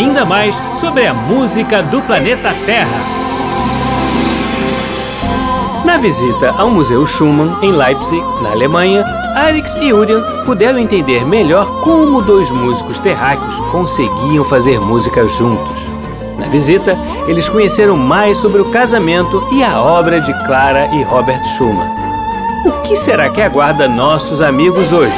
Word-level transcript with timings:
ainda 0.00 0.24
mais 0.24 0.60
sobre 0.74 1.06
a 1.06 1.12
música 1.12 1.82
do 1.82 2.00
planeta 2.00 2.54
Terra. 2.64 3.20
Na 5.84 5.98
visita 5.98 6.54
ao 6.56 6.70
Museu 6.70 7.04
Schumann, 7.04 7.58
em 7.60 7.70
Leipzig, 7.72 8.22
na 8.42 8.50
Alemanha, 8.50 9.04
Arix 9.34 9.74
e 9.78 9.92
Urian 9.92 10.22
puderam 10.46 10.78
entender 10.78 11.26
melhor 11.26 11.80
como 11.80 12.22
dois 12.22 12.50
músicos 12.50 12.98
terráqueos 12.98 13.54
conseguiam 13.70 14.44
fazer 14.44 14.80
música 14.80 15.26
juntos. 15.26 15.76
Na 16.38 16.46
visita, 16.46 16.96
eles 17.26 17.48
conheceram 17.48 17.94
mais 17.96 18.38
sobre 18.38 18.62
o 18.62 18.70
casamento 18.70 19.46
e 19.52 19.62
a 19.62 19.78
obra 19.78 20.18
de 20.18 20.32
Clara 20.46 20.86
e 20.94 21.02
Robert 21.02 21.44
Schumann. 21.56 21.88
O 22.64 22.72
que 22.82 22.96
será 22.96 23.28
que 23.28 23.42
aguarda 23.42 23.86
nossos 23.86 24.40
amigos 24.40 24.92
hoje? 24.92 25.16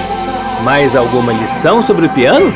Mais 0.64 0.96
alguma 0.96 1.32
lição 1.32 1.80
sobre 1.82 2.06
o 2.06 2.10
piano? 2.10 2.52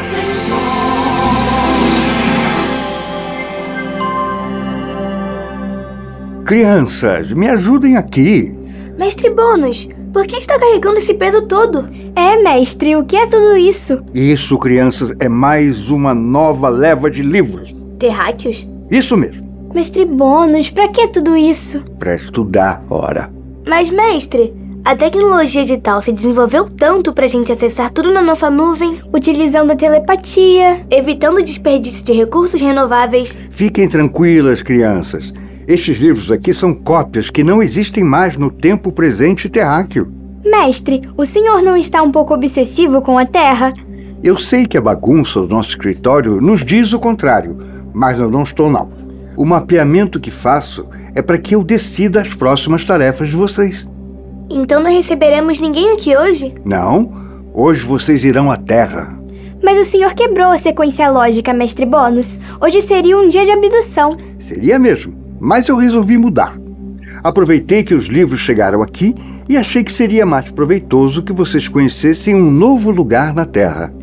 Crianças, 6.46 7.32
me 7.32 7.48
ajudem 7.48 7.96
aqui. 7.96 8.56
Mestre 8.96 9.28
Bônus, 9.30 9.88
por 10.12 10.24
que 10.28 10.36
está 10.36 10.56
carregando 10.56 10.98
esse 10.98 11.12
peso 11.14 11.42
todo? 11.42 11.88
É, 12.14 12.40
mestre, 12.40 12.94
o 12.94 13.02
que 13.04 13.16
é 13.16 13.26
tudo 13.26 13.56
isso? 13.56 14.00
Isso, 14.14 14.56
crianças, 14.56 15.12
é 15.18 15.28
mais 15.28 15.90
uma 15.90 16.14
nova 16.14 16.68
leva 16.68 17.10
de 17.10 17.20
livros. 17.20 17.74
Terráqueos? 17.98 18.64
Isso 18.88 19.16
mesmo, 19.16 19.44
Mestre 19.74 20.04
Bônus, 20.04 20.70
pra 20.70 20.86
que 20.86 21.08
tudo 21.08 21.36
isso? 21.36 21.82
para 21.98 22.14
estudar, 22.14 22.80
ora. 22.88 23.28
Mas, 23.66 23.90
mestre, 23.90 24.54
a 24.84 24.94
tecnologia 24.94 25.62
digital 25.62 26.00
se 26.00 26.12
desenvolveu 26.12 26.70
tanto 26.70 27.12
pra 27.12 27.26
gente 27.26 27.50
acessar 27.50 27.90
tudo 27.90 28.12
na 28.12 28.22
nossa 28.22 28.48
nuvem, 28.48 29.00
Utilizando 29.12 29.72
a 29.72 29.76
telepatia. 29.76 30.86
evitando 30.92 31.38
o 31.38 31.42
desperdício 31.42 32.04
de 32.04 32.12
recursos 32.12 32.60
renováveis. 32.60 33.36
Fiquem 33.50 33.88
tranquilas, 33.88 34.62
crianças. 34.62 35.34
Estes 35.66 35.98
livros 35.98 36.30
aqui 36.30 36.54
são 36.54 36.72
cópias 36.72 37.28
que 37.28 37.42
não 37.42 37.60
existem 37.60 38.04
mais 38.04 38.36
no 38.36 38.52
tempo 38.52 38.92
presente 38.92 39.48
terráqueo. 39.48 40.12
Mestre, 40.44 41.02
o 41.16 41.26
senhor 41.26 41.60
não 41.60 41.76
está 41.76 42.04
um 42.04 42.12
pouco 42.12 42.32
obsessivo 42.32 43.02
com 43.02 43.18
a 43.18 43.26
Terra? 43.26 43.74
Eu 44.22 44.38
sei 44.38 44.64
que 44.64 44.78
a 44.78 44.80
bagunça 44.80 45.40
do 45.40 45.48
nosso 45.48 45.70
escritório 45.70 46.40
nos 46.40 46.64
diz 46.64 46.92
o 46.92 47.00
contrário, 47.00 47.58
mas 47.92 48.16
eu 48.16 48.30
não 48.30 48.44
estou 48.44 48.70
não. 48.70 48.88
O 49.36 49.44
mapeamento 49.44 50.20
que 50.20 50.30
faço 50.30 50.86
é 51.16 51.20
para 51.20 51.36
que 51.36 51.56
eu 51.56 51.64
decida 51.64 52.22
as 52.22 52.32
próximas 52.32 52.84
tarefas 52.84 53.28
de 53.28 53.34
vocês. 53.34 53.88
Então 54.48 54.80
não 54.80 54.90
receberemos 54.90 55.58
ninguém 55.58 55.92
aqui 55.92 56.16
hoje? 56.16 56.54
Não, 56.64 57.10
hoje 57.52 57.84
vocês 57.84 58.24
irão 58.24 58.52
à 58.52 58.56
Terra. 58.56 59.18
Mas 59.64 59.78
o 59.80 59.84
senhor 59.84 60.14
quebrou 60.14 60.52
a 60.52 60.58
sequência 60.58 61.10
lógica, 61.10 61.52
mestre 61.52 61.84
Bônus. 61.84 62.38
Hoje 62.60 62.80
seria 62.80 63.18
um 63.18 63.28
dia 63.28 63.44
de 63.44 63.50
abdução. 63.50 64.16
Seria 64.38 64.78
mesmo, 64.78 65.25
mas 65.46 65.68
eu 65.68 65.76
resolvi 65.76 66.18
mudar. 66.18 66.58
Aproveitei 67.22 67.84
que 67.84 67.94
os 67.94 68.06
livros 68.06 68.40
chegaram 68.40 68.82
aqui 68.82 69.14
e 69.48 69.56
achei 69.56 69.84
que 69.84 69.92
seria 69.92 70.26
mais 70.26 70.50
proveitoso 70.50 71.22
que 71.22 71.32
vocês 71.32 71.68
conhecessem 71.68 72.34
um 72.34 72.50
novo 72.50 72.90
lugar 72.90 73.32
na 73.32 73.46
Terra. 73.46 73.94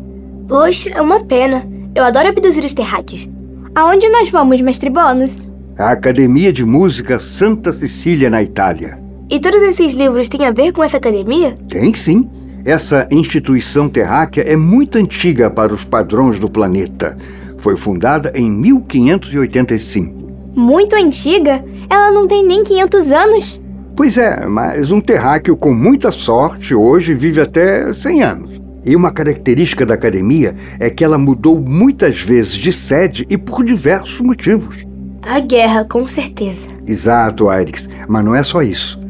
Poxa, 0.48 0.88
é 0.88 1.02
uma 1.02 1.22
pena. 1.22 1.68
Eu 1.94 2.02
adoro 2.02 2.28
abduzir 2.28 2.64
os 2.64 2.72
terráqueos. 2.72 3.30
Aonde 3.74 4.08
nós 4.08 4.30
vamos, 4.30 4.58
mestre 4.62 4.88
Bônus? 4.88 5.46
A 5.76 5.90
Academia 5.90 6.50
de 6.50 6.64
Música 6.64 7.20
Santa 7.20 7.74
Cecília, 7.74 8.30
na 8.30 8.42
Itália. 8.42 8.98
E 9.28 9.38
todos 9.38 9.62
esses 9.62 9.92
livros 9.92 10.28
têm 10.28 10.46
a 10.46 10.50
ver 10.50 10.72
com 10.72 10.82
essa 10.82 10.96
academia? 10.96 11.54
Tem 11.68 11.92
sim. 11.92 12.26
Essa 12.64 13.06
instituição 13.10 13.86
terráquea 13.86 14.44
é 14.44 14.56
muito 14.56 14.96
antiga 14.96 15.50
para 15.50 15.74
os 15.74 15.84
padrões 15.84 16.38
do 16.38 16.48
planeta. 16.48 17.18
Foi 17.58 17.76
fundada 17.76 18.32
em 18.34 18.50
1585. 18.50 20.23
Muito 20.54 20.94
antiga? 20.94 21.64
Ela 21.90 22.12
não 22.12 22.28
tem 22.28 22.46
nem 22.46 22.62
500 22.62 23.12
anos. 23.12 23.60
Pois 23.96 24.18
é, 24.18 24.46
mas 24.46 24.90
um 24.90 25.00
terráqueo 25.00 25.56
com 25.56 25.72
muita 25.72 26.10
sorte 26.10 26.74
hoje 26.74 27.14
vive 27.14 27.40
até 27.40 27.92
100 27.92 28.22
anos. 28.22 28.60
E 28.84 28.94
uma 28.94 29.10
característica 29.10 29.86
da 29.86 29.94
academia 29.94 30.54
é 30.78 30.90
que 30.90 31.02
ela 31.02 31.16
mudou 31.16 31.60
muitas 31.60 32.20
vezes 32.20 32.52
de 32.52 32.70
sede 32.70 33.26
e 33.30 33.38
por 33.38 33.64
diversos 33.64 34.20
motivos. 34.20 34.84
A 35.22 35.40
guerra, 35.40 35.84
com 35.84 36.06
certeza. 36.06 36.68
Exato, 36.86 37.48
Airix, 37.48 37.88
mas 38.06 38.24
não 38.24 38.34
é 38.34 38.42
só 38.42 38.62
isso. 38.62 39.00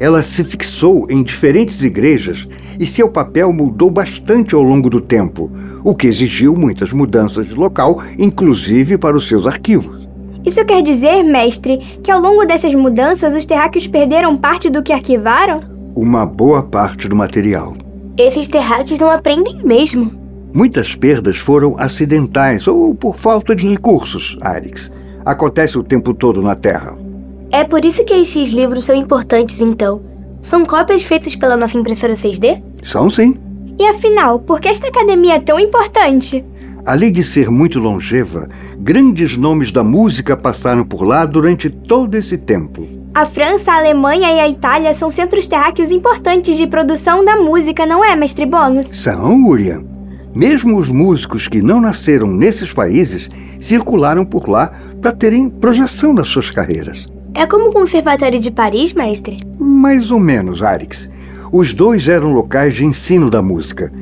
Ela 0.00 0.22
se 0.22 0.42
fixou 0.42 1.06
em 1.08 1.22
diferentes 1.22 1.82
igrejas 1.82 2.48
e 2.78 2.86
seu 2.86 3.08
papel 3.08 3.52
mudou 3.52 3.90
bastante 3.90 4.54
ao 4.54 4.62
longo 4.62 4.90
do 4.90 5.00
tempo, 5.00 5.50
o 5.84 5.94
que 5.94 6.08
exigiu 6.08 6.56
muitas 6.56 6.92
mudanças 6.92 7.46
de 7.46 7.54
local, 7.54 8.02
inclusive 8.18 8.98
para 8.98 9.16
os 9.16 9.28
seus 9.28 9.46
arquivos. 9.46 10.09
Isso 10.44 10.64
quer 10.64 10.82
dizer, 10.82 11.22
mestre, 11.22 11.78
que 12.02 12.10
ao 12.10 12.20
longo 12.20 12.44
dessas 12.46 12.74
mudanças 12.74 13.34
os 13.34 13.44
terráqueos 13.44 13.86
perderam 13.86 14.36
parte 14.36 14.70
do 14.70 14.82
que 14.82 14.92
arquivaram? 14.92 15.60
Uma 15.94 16.24
boa 16.24 16.62
parte 16.62 17.08
do 17.08 17.16
material. 17.16 17.74
Esses 18.16 18.48
terráqueos 18.48 18.98
não 18.98 19.10
aprendem 19.10 19.60
mesmo. 19.62 20.12
Muitas 20.52 20.94
perdas 20.94 21.36
foram 21.36 21.76
acidentais 21.78 22.66
ou 22.66 22.94
por 22.94 23.16
falta 23.16 23.54
de 23.54 23.68
recursos, 23.68 24.36
Arix. 24.40 24.90
Acontece 25.24 25.78
o 25.78 25.82
tempo 25.82 26.12
todo 26.14 26.42
na 26.42 26.54
Terra. 26.54 26.96
É 27.52 27.62
por 27.64 27.84
isso 27.84 28.04
que 28.04 28.14
estes 28.14 28.50
livros 28.50 28.84
são 28.84 28.94
importantes, 28.94 29.60
então. 29.60 30.00
São 30.42 30.64
cópias 30.64 31.02
feitas 31.02 31.36
pela 31.36 31.56
nossa 31.56 31.76
impressora 31.76 32.14
6D? 32.14 32.62
São 32.82 33.10
sim. 33.10 33.36
E 33.78 33.86
afinal, 33.86 34.38
por 34.38 34.60
que 34.60 34.68
esta 34.68 34.88
academia 34.88 35.34
é 35.34 35.40
tão 35.40 35.58
importante? 35.58 36.44
Além 36.84 37.12
de 37.12 37.22
ser 37.22 37.50
muito 37.50 37.78
longeva, 37.78 38.48
grandes 38.78 39.36
nomes 39.36 39.70
da 39.70 39.84
música 39.84 40.36
passaram 40.36 40.84
por 40.84 41.02
lá 41.02 41.26
durante 41.26 41.68
todo 41.68 42.14
esse 42.14 42.38
tempo. 42.38 42.86
A 43.14 43.26
França, 43.26 43.72
a 43.72 43.76
Alemanha 43.76 44.32
e 44.32 44.40
a 44.40 44.48
Itália 44.48 44.94
são 44.94 45.10
centros 45.10 45.48
terráqueos 45.48 45.90
importantes 45.90 46.56
de 46.56 46.66
produção 46.66 47.24
da 47.24 47.36
música, 47.36 47.84
não 47.84 48.04
é, 48.04 48.14
mestre 48.14 48.46
Bônus? 48.46 48.88
São, 48.88 49.44
Urian. 49.44 49.82
Mesmo 50.34 50.78
os 50.78 50.88
músicos 50.88 51.48
que 51.48 51.60
não 51.60 51.80
nasceram 51.80 52.28
nesses 52.28 52.72
países 52.72 53.28
circularam 53.60 54.24
por 54.24 54.48
lá 54.48 54.72
para 55.02 55.12
terem 55.12 55.50
projeção 55.50 56.12
nas 56.12 56.28
suas 56.28 56.50
carreiras. 56.50 57.08
É 57.34 57.46
como 57.46 57.70
o 57.70 57.72
Conservatório 57.72 58.38
de 58.38 58.50
Paris, 58.50 58.92
mestre? 58.92 59.40
Mais 59.58 60.10
ou 60.10 60.20
menos, 60.20 60.62
Arix. 60.62 61.10
Os 61.52 61.72
dois 61.72 62.06
eram 62.06 62.32
locais 62.32 62.74
de 62.74 62.84
ensino 62.84 63.28
da 63.28 63.42
música, 63.42 63.92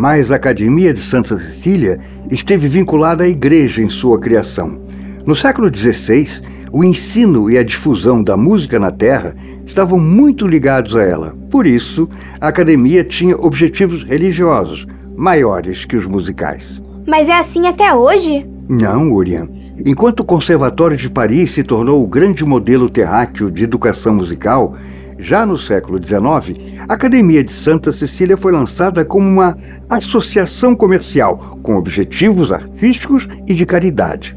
mas 0.00 0.32
a 0.32 0.36
Academia 0.36 0.94
de 0.94 1.02
Santa 1.02 1.38
Cecília 1.38 2.00
esteve 2.30 2.66
vinculada 2.66 3.24
à 3.24 3.28
igreja 3.28 3.82
em 3.82 3.90
sua 3.90 4.18
criação. 4.18 4.80
No 5.26 5.36
século 5.36 5.68
XVI, 5.68 6.40
o 6.72 6.82
ensino 6.82 7.50
e 7.50 7.58
a 7.58 7.62
difusão 7.62 8.24
da 8.24 8.34
música 8.34 8.78
na 8.78 8.90
Terra 8.90 9.36
estavam 9.66 9.98
muito 9.98 10.46
ligados 10.46 10.96
a 10.96 11.02
ela. 11.02 11.36
Por 11.50 11.66
isso, 11.66 12.08
a 12.40 12.48
academia 12.48 13.04
tinha 13.04 13.36
objetivos 13.36 14.02
religiosos 14.02 14.86
maiores 15.14 15.84
que 15.84 15.98
os 15.98 16.06
musicais. 16.06 16.80
Mas 17.06 17.28
é 17.28 17.38
assim 17.38 17.66
até 17.66 17.92
hoje? 17.92 18.46
Não, 18.70 19.12
Urian. 19.12 19.50
Enquanto 19.84 20.20
o 20.20 20.24
Conservatório 20.24 20.96
de 20.96 21.10
Paris 21.10 21.50
se 21.50 21.62
tornou 21.62 22.02
o 22.02 22.08
grande 22.08 22.42
modelo 22.42 22.88
terráqueo 22.88 23.50
de 23.50 23.64
educação 23.64 24.14
musical, 24.14 24.74
já 25.20 25.44
no 25.44 25.58
século 25.58 25.98
XIX, 26.04 26.58
a 26.88 26.94
Academia 26.94 27.44
de 27.44 27.52
Santa 27.52 27.92
Cecília 27.92 28.36
foi 28.36 28.52
lançada 28.52 29.04
como 29.04 29.28
uma 29.28 29.56
associação 29.88 30.74
comercial 30.74 31.58
com 31.62 31.76
objetivos 31.76 32.50
artísticos 32.50 33.28
e 33.46 33.54
de 33.54 33.66
caridade. 33.66 34.36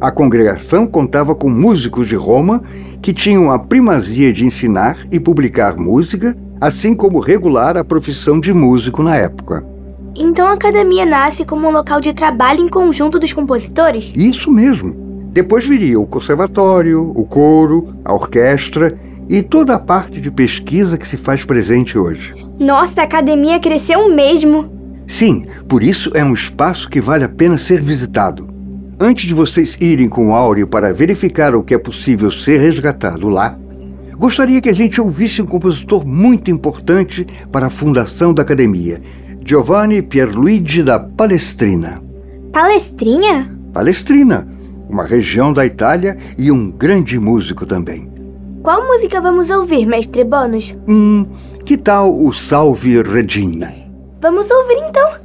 A 0.00 0.10
congregação 0.10 0.86
contava 0.86 1.34
com 1.34 1.48
músicos 1.48 2.08
de 2.08 2.16
Roma 2.16 2.62
que 3.00 3.12
tinham 3.12 3.50
a 3.50 3.58
primazia 3.58 4.32
de 4.32 4.44
ensinar 4.44 4.98
e 5.12 5.20
publicar 5.20 5.76
música, 5.76 6.36
assim 6.60 6.94
como 6.94 7.20
regular 7.20 7.76
a 7.76 7.84
profissão 7.84 8.40
de 8.40 8.52
músico 8.52 9.02
na 9.02 9.16
época. 9.16 9.64
Então 10.16 10.46
a 10.46 10.52
academia 10.52 11.04
nasce 11.04 11.44
como 11.44 11.66
um 11.68 11.70
local 11.70 12.00
de 12.00 12.12
trabalho 12.12 12.60
em 12.60 12.68
conjunto 12.68 13.18
dos 13.18 13.32
compositores? 13.32 14.12
Isso 14.14 14.50
mesmo. 14.50 14.94
Depois 15.32 15.66
viria 15.66 15.98
o 15.98 16.06
conservatório, 16.06 17.12
o 17.14 17.24
coro, 17.24 17.88
a 18.04 18.14
orquestra 18.14 18.96
e 19.28 19.42
toda 19.42 19.74
a 19.74 19.78
parte 19.78 20.20
de 20.20 20.30
pesquisa 20.30 20.98
que 20.98 21.08
se 21.08 21.16
faz 21.16 21.44
presente 21.44 21.98
hoje. 21.98 22.34
Nossa, 22.58 23.00
a 23.00 23.04
academia 23.04 23.58
cresceu 23.58 24.14
mesmo. 24.14 24.70
Sim, 25.06 25.46
por 25.68 25.82
isso 25.82 26.10
é 26.14 26.24
um 26.24 26.34
espaço 26.34 26.88
que 26.88 27.00
vale 27.00 27.24
a 27.24 27.28
pena 27.28 27.58
ser 27.58 27.82
visitado. 27.82 28.48
Antes 28.98 29.26
de 29.26 29.34
vocês 29.34 29.76
irem 29.80 30.08
com 30.08 30.28
o 30.28 30.34
Áureo 30.34 30.66
para 30.66 30.92
verificar 30.92 31.54
o 31.54 31.62
que 31.62 31.74
é 31.74 31.78
possível 31.78 32.30
ser 32.30 32.58
resgatado 32.58 33.28
lá, 33.28 33.58
gostaria 34.16 34.60
que 34.60 34.68
a 34.68 34.74
gente 34.74 35.00
ouvisse 35.00 35.42
um 35.42 35.46
compositor 35.46 36.06
muito 36.06 36.50
importante 36.50 37.26
para 37.50 37.66
a 37.66 37.70
fundação 37.70 38.32
da 38.32 38.42
academia, 38.42 39.00
Giovanni 39.44 40.00
Pierluigi 40.00 40.82
da 40.82 40.98
Palestrina. 40.98 42.02
Palestrinha? 42.52 43.52
Palestrina, 43.72 44.46
uma 44.88 45.04
região 45.04 45.52
da 45.52 45.66
Itália 45.66 46.16
e 46.38 46.52
um 46.52 46.70
grande 46.70 47.18
músico 47.18 47.66
também. 47.66 48.13
Qual 48.64 48.82
música 48.82 49.20
vamos 49.20 49.50
ouvir, 49.50 49.84
mestre 49.84 50.24
Bônus? 50.24 50.74
Hum, 50.88 51.26
que 51.66 51.76
tal 51.76 52.18
o 52.18 52.32
Salve 52.32 53.02
Regina? 53.02 53.70
Vamos 54.22 54.50
ouvir 54.50 54.78
então. 54.88 55.23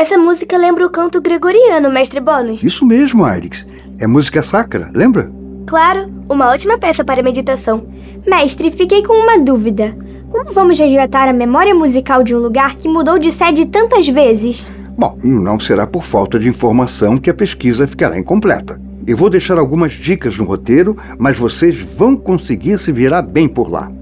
Essa 0.00 0.16
música 0.16 0.56
lembra 0.56 0.86
o 0.86 0.88
canto 0.88 1.20
gregoriano, 1.20 1.90
mestre 1.90 2.20
Bônus. 2.20 2.64
Isso 2.64 2.86
mesmo, 2.86 3.22
Arix. 3.22 3.66
É 3.98 4.06
música 4.06 4.40
sacra, 4.40 4.88
lembra? 4.94 5.30
Claro, 5.66 6.10
uma 6.26 6.48
ótima 6.48 6.78
peça 6.78 7.04
para 7.04 7.22
meditação. 7.22 7.86
Mestre, 8.26 8.70
fiquei 8.70 9.02
com 9.02 9.12
uma 9.12 9.38
dúvida. 9.38 9.94
Como 10.30 10.54
vamos 10.54 10.78
resgatar 10.78 11.28
a 11.28 11.34
memória 11.34 11.74
musical 11.74 12.22
de 12.22 12.34
um 12.34 12.38
lugar 12.38 12.76
que 12.76 12.88
mudou 12.88 13.18
de 13.18 13.30
sede 13.30 13.66
tantas 13.66 14.08
vezes? 14.08 14.70
Bom, 14.96 15.18
não 15.22 15.60
será 15.60 15.86
por 15.86 16.02
falta 16.02 16.38
de 16.38 16.48
informação 16.48 17.18
que 17.18 17.28
a 17.28 17.34
pesquisa 17.34 17.86
ficará 17.86 18.18
incompleta. 18.18 18.80
Eu 19.06 19.18
vou 19.18 19.28
deixar 19.28 19.58
algumas 19.58 19.92
dicas 19.92 20.38
no 20.38 20.44
roteiro, 20.44 20.96
mas 21.18 21.36
vocês 21.36 21.78
vão 21.78 22.16
conseguir 22.16 22.78
se 22.78 22.90
virar 22.90 23.20
bem 23.20 23.46
por 23.46 23.70
lá. 23.70 23.92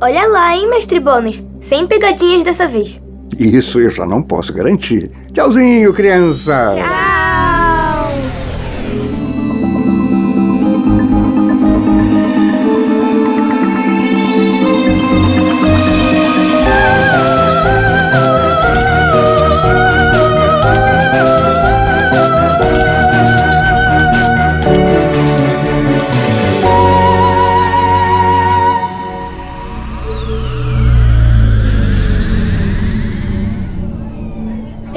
Olha 0.00 0.24
lá, 0.28 0.56
hein, 0.56 0.70
mestre 0.70 1.00
Bônus? 1.00 1.44
Sem 1.60 1.84
pegadinhas 1.84 2.44
dessa 2.44 2.64
vez. 2.64 3.02
Isso 3.38 3.80
eu 3.80 3.90
já 3.90 4.06
não 4.06 4.22
posso 4.22 4.52
garantir. 4.52 5.10
Tchauzinho, 5.32 5.92
criança! 5.92 6.74
Tchau! 6.76 7.07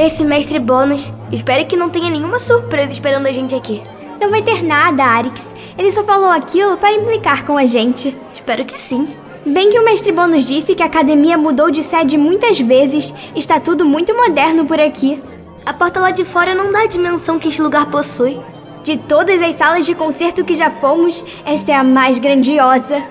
Esse 0.04 0.26
mestre 0.26 0.58
Bônus, 0.58 1.14
espero 1.32 1.64
que 1.64 1.78
não 1.78 1.88
tenha 1.88 2.10
nenhuma 2.10 2.40
surpresa 2.40 2.92
esperando 2.92 3.28
a 3.28 3.32
gente 3.32 3.54
aqui. 3.54 3.84
Não 4.20 4.32
vai 4.32 4.42
ter 4.42 4.64
nada, 4.64 5.04
Arix. 5.04 5.54
Ele 5.78 5.92
só 5.92 6.04
falou 6.04 6.32
aquilo 6.32 6.76
para 6.78 6.92
implicar 6.92 7.46
com 7.46 7.56
a 7.56 7.68
gente. 7.68 8.18
Espero 8.34 8.66
que 8.66 8.82
sim. 8.82 9.08
Bem 9.46 9.70
que 9.70 9.78
o 9.78 9.86
mestre 9.86 10.12
Bônus 10.12 10.48
disse 10.48 10.74
que 10.74 10.82
a 10.82 10.88
academia 10.88 11.38
mudou 11.38 11.70
de 11.70 11.84
sede 11.84 12.18
muitas 12.18 12.60
vezes, 12.60 13.14
está 13.36 13.60
tudo 13.60 13.86
muito 13.86 14.12
moderno 14.16 14.66
por 14.66 14.80
aqui. 14.80 15.22
A 15.64 15.72
porta 15.72 16.00
lá 16.00 16.10
de 16.10 16.26
fora 16.26 16.56
não 16.56 16.72
dá 16.72 16.82
a 16.82 16.88
dimensão 16.88 17.38
que 17.38 17.50
este 17.50 17.62
lugar 17.62 17.86
possui. 17.92 18.40
De 18.84 18.98
todas 18.98 19.40
as 19.40 19.54
salas 19.54 19.86
de 19.86 19.94
concerto 19.94 20.44
que 20.44 20.56
já 20.56 20.72
fomos, 20.72 21.24
esta 21.46 21.74
é 21.74 21.76
a 21.76 21.84
mais 21.84 22.18
grandiosa. 22.18 23.04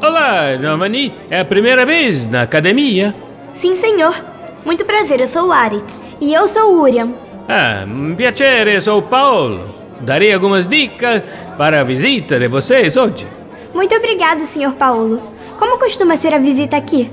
Olá, 0.00 0.56
Giovanni. 0.56 1.12
É 1.28 1.40
a 1.40 1.44
primeira 1.44 1.84
vez 1.84 2.26
na 2.26 2.40
academia? 2.40 3.14
Sim, 3.52 3.76
senhor. 3.76 4.37
Muito 4.64 4.84
prazer, 4.84 5.20
eu 5.20 5.28
sou 5.28 5.48
o 5.48 5.52
Aritz. 5.52 6.02
E 6.20 6.32
eu 6.34 6.46
sou 6.48 6.74
o 6.74 6.82
Uriam. 6.82 7.14
Ah, 7.48 7.84
um 7.86 8.14
piacere, 8.14 8.80
sou 8.80 9.02
Paulo. 9.02 9.74
Darei 10.00 10.32
algumas 10.32 10.66
dicas 10.66 11.22
para 11.56 11.80
a 11.80 11.84
visita 11.84 12.38
de 12.38 12.46
vocês 12.46 12.96
hoje. 12.96 13.26
Muito 13.74 13.94
obrigado, 13.94 14.44
Sr. 14.46 14.72
Paulo. 14.72 15.22
Como 15.58 15.78
costuma 15.78 16.16
ser 16.16 16.34
a 16.34 16.38
visita 16.38 16.76
aqui? 16.76 17.10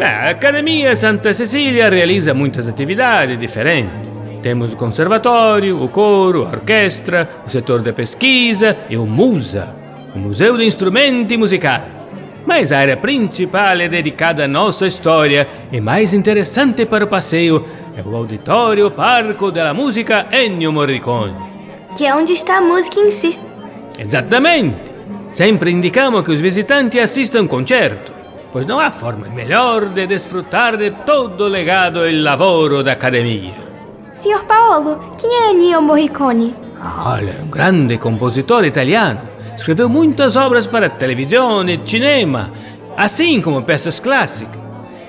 A 0.00 0.30
Academia 0.30 0.94
Santa 0.96 1.34
Cecília 1.34 1.88
realiza 1.88 2.32
muitas 2.32 2.68
atividades 2.68 3.38
diferentes. 3.38 4.08
Temos 4.42 4.72
o 4.72 4.76
conservatório, 4.76 5.82
o 5.82 5.88
coro, 5.88 6.44
a 6.44 6.50
orquestra, 6.50 7.28
o 7.44 7.50
setor 7.50 7.82
de 7.82 7.92
pesquisa 7.92 8.76
e 8.88 8.96
o 8.96 9.04
MUSA, 9.04 9.68
o 10.14 10.18
Museu 10.18 10.56
de 10.56 10.64
Instrumenti 10.64 11.36
Musicali. 11.36 11.97
Mas 12.46 12.72
a 12.72 12.78
área 12.78 12.96
principal 12.96 13.80
é 13.80 13.88
dedicada 13.88 14.44
à 14.44 14.48
nossa 14.48 14.86
história 14.86 15.46
e 15.70 15.80
mais 15.80 16.14
interessante 16.14 16.86
para 16.86 17.04
o 17.04 17.08
passeio 17.08 17.64
é 17.96 18.02
o 18.02 18.14
Auditório 18.14 18.90
Parco 18.90 19.50
della 19.50 19.74
Musica 19.74 20.28
Ennio 20.30 20.72
Morricone. 20.72 21.34
Que 21.96 22.06
é 22.06 22.14
onde 22.14 22.32
está 22.32 22.58
a 22.58 22.60
música 22.60 23.00
em 23.00 23.10
si. 23.10 23.38
Exatamente! 23.98 24.76
Sempre 25.32 25.72
indicamos 25.72 26.22
que 26.22 26.30
os 26.30 26.40
visitantes 26.40 27.02
assistam 27.02 27.46
concerto, 27.46 28.12
pois 28.52 28.66
não 28.66 28.78
há 28.78 28.90
forma 28.90 29.28
melhor 29.28 29.86
de 29.86 30.06
desfrutar 30.06 30.76
de 30.76 30.90
todo 31.04 31.44
o 31.44 31.48
legado 31.48 32.08
e 32.08 32.20
lavoro 32.20 32.82
da 32.82 32.92
academia. 32.92 33.54
Sr. 34.14 34.44
Paolo, 34.46 35.12
quem 35.20 35.30
é 35.30 35.50
Ennio 35.50 35.82
Morricone? 35.82 36.54
Olha, 37.04 37.40
um 37.42 37.48
grande 37.48 37.98
compositor 37.98 38.64
italiano. 38.64 39.20
Escreveu 39.58 39.88
muitas 39.88 40.36
obras 40.36 40.66
para 40.66 40.88
televisão 40.88 41.68
e 41.68 41.78
cinema, 41.84 42.50
assim 42.96 43.40
como 43.42 43.60
peças 43.62 44.00
clássicas. 44.00 44.58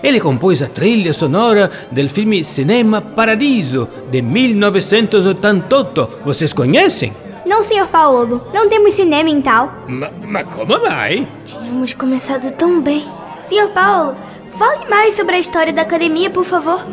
Ele 0.02 0.20
compôs 0.20 0.62
a 0.62 0.68
trilha 0.68 1.14
sonora 1.14 1.70
del 1.92 2.10
filme 2.10 2.44
Cinema 2.44 3.00
Paradiso, 3.02 3.88
de 4.10 4.22
1988. 4.22 6.10
Vocês 6.26 6.52
conhecem? 6.54 7.14
Não, 7.46 7.62
Sr. 7.64 7.88
Paolo. 7.88 8.42
Não 8.54 8.70
temos 8.70 8.94
cinema 8.94 9.30
em 9.30 9.42
tal. 9.42 9.72
Ma- 9.88 10.10
Mas 10.26 10.48
como 10.48 10.80
vai? 10.80 11.28
Tínhamos 11.46 11.94
começado 11.94 12.52
tão 12.54 12.82
bem. 12.82 13.06
Senhor 13.42 13.70
Paulo, 13.70 14.16
fale 14.58 14.86
mais 14.90 15.14
sobre 15.16 15.36
a 15.36 15.40
história 15.40 15.74
da 15.74 15.82
academia, 15.84 16.30
por 16.30 16.44
favor. 16.46 16.86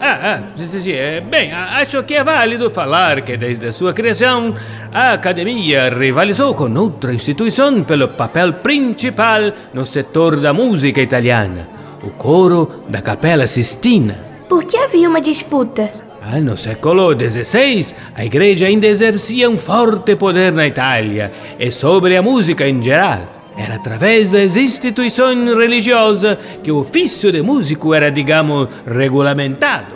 Ah, 0.00 0.18
ah, 0.22 0.42
sim, 0.56 0.66
sim, 0.66 0.80
sim. 0.80 0.92
É, 0.92 1.20
Bem, 1.20 1.52
acho 1.52 2.02
que 2.02 2.14
é 2.14 2.24
válido 2.24 2.68
falar 2.68 3.22
que 3.22 3.36
desde 3.36 3.66
a 3.66 3.72
sua 3.72 3.92
criação, 3.92 4.54
a 4.92 5.12
academia 5.12 5.88
rivalizou 5.88 6.54
com 6.54 6.72
outra 6.74 7.12
instituição 7.14 7.82
pelo 7.84 8.08
papel 8.08 8.54
principal 8.54 9.52
no 9.72 9.86
setor 9.86 10.40
da 10.40 10.52
música 10.52 11.00
italiana, 11.00 11.68
o 12.02 12.10
coro 12.10 12.84
da 12.88 13.00
Capela 13.00 13.46
Sistina. 13.46 14.18
Por 14.48 14.64
que 14.64 14.76
havia 14.76 15.08
uma 15.08 15.20
disputa? 15.20 15.90
Ah, 16.22 16.40
no 16.40 16.56
século 16.56 17.12
XVI, 17.12 17.94
a 18.14 18.24
igreja 18.24 18.66
ainda 18.66 18.86
exercia 18.86 19.48
um 19.48 19.58
forte 19.58 20.16
poder 20.16 20.52
na 20.52 20.66
Itália 20.66 21.30
e 21.58 21.70
sobre 21.70 22.16
a 22.16 22.22
música 22.22 22.66
em 22.66 22.80
geral. 22.82 23.43
Era 23.56 23.76
através 23.76 24.30
das 24.30 24.56
instituições 24.56 25.56
religiosas 25.56 26.38
que 26.62 26.72
o 26.72 26.78
ofício 26.78 27.30
de 27.30 27.40
músico 27.40 27.94
era, 27.94 28.10
digamos, 28.10 28.68
regulamentado. 28.86 29.92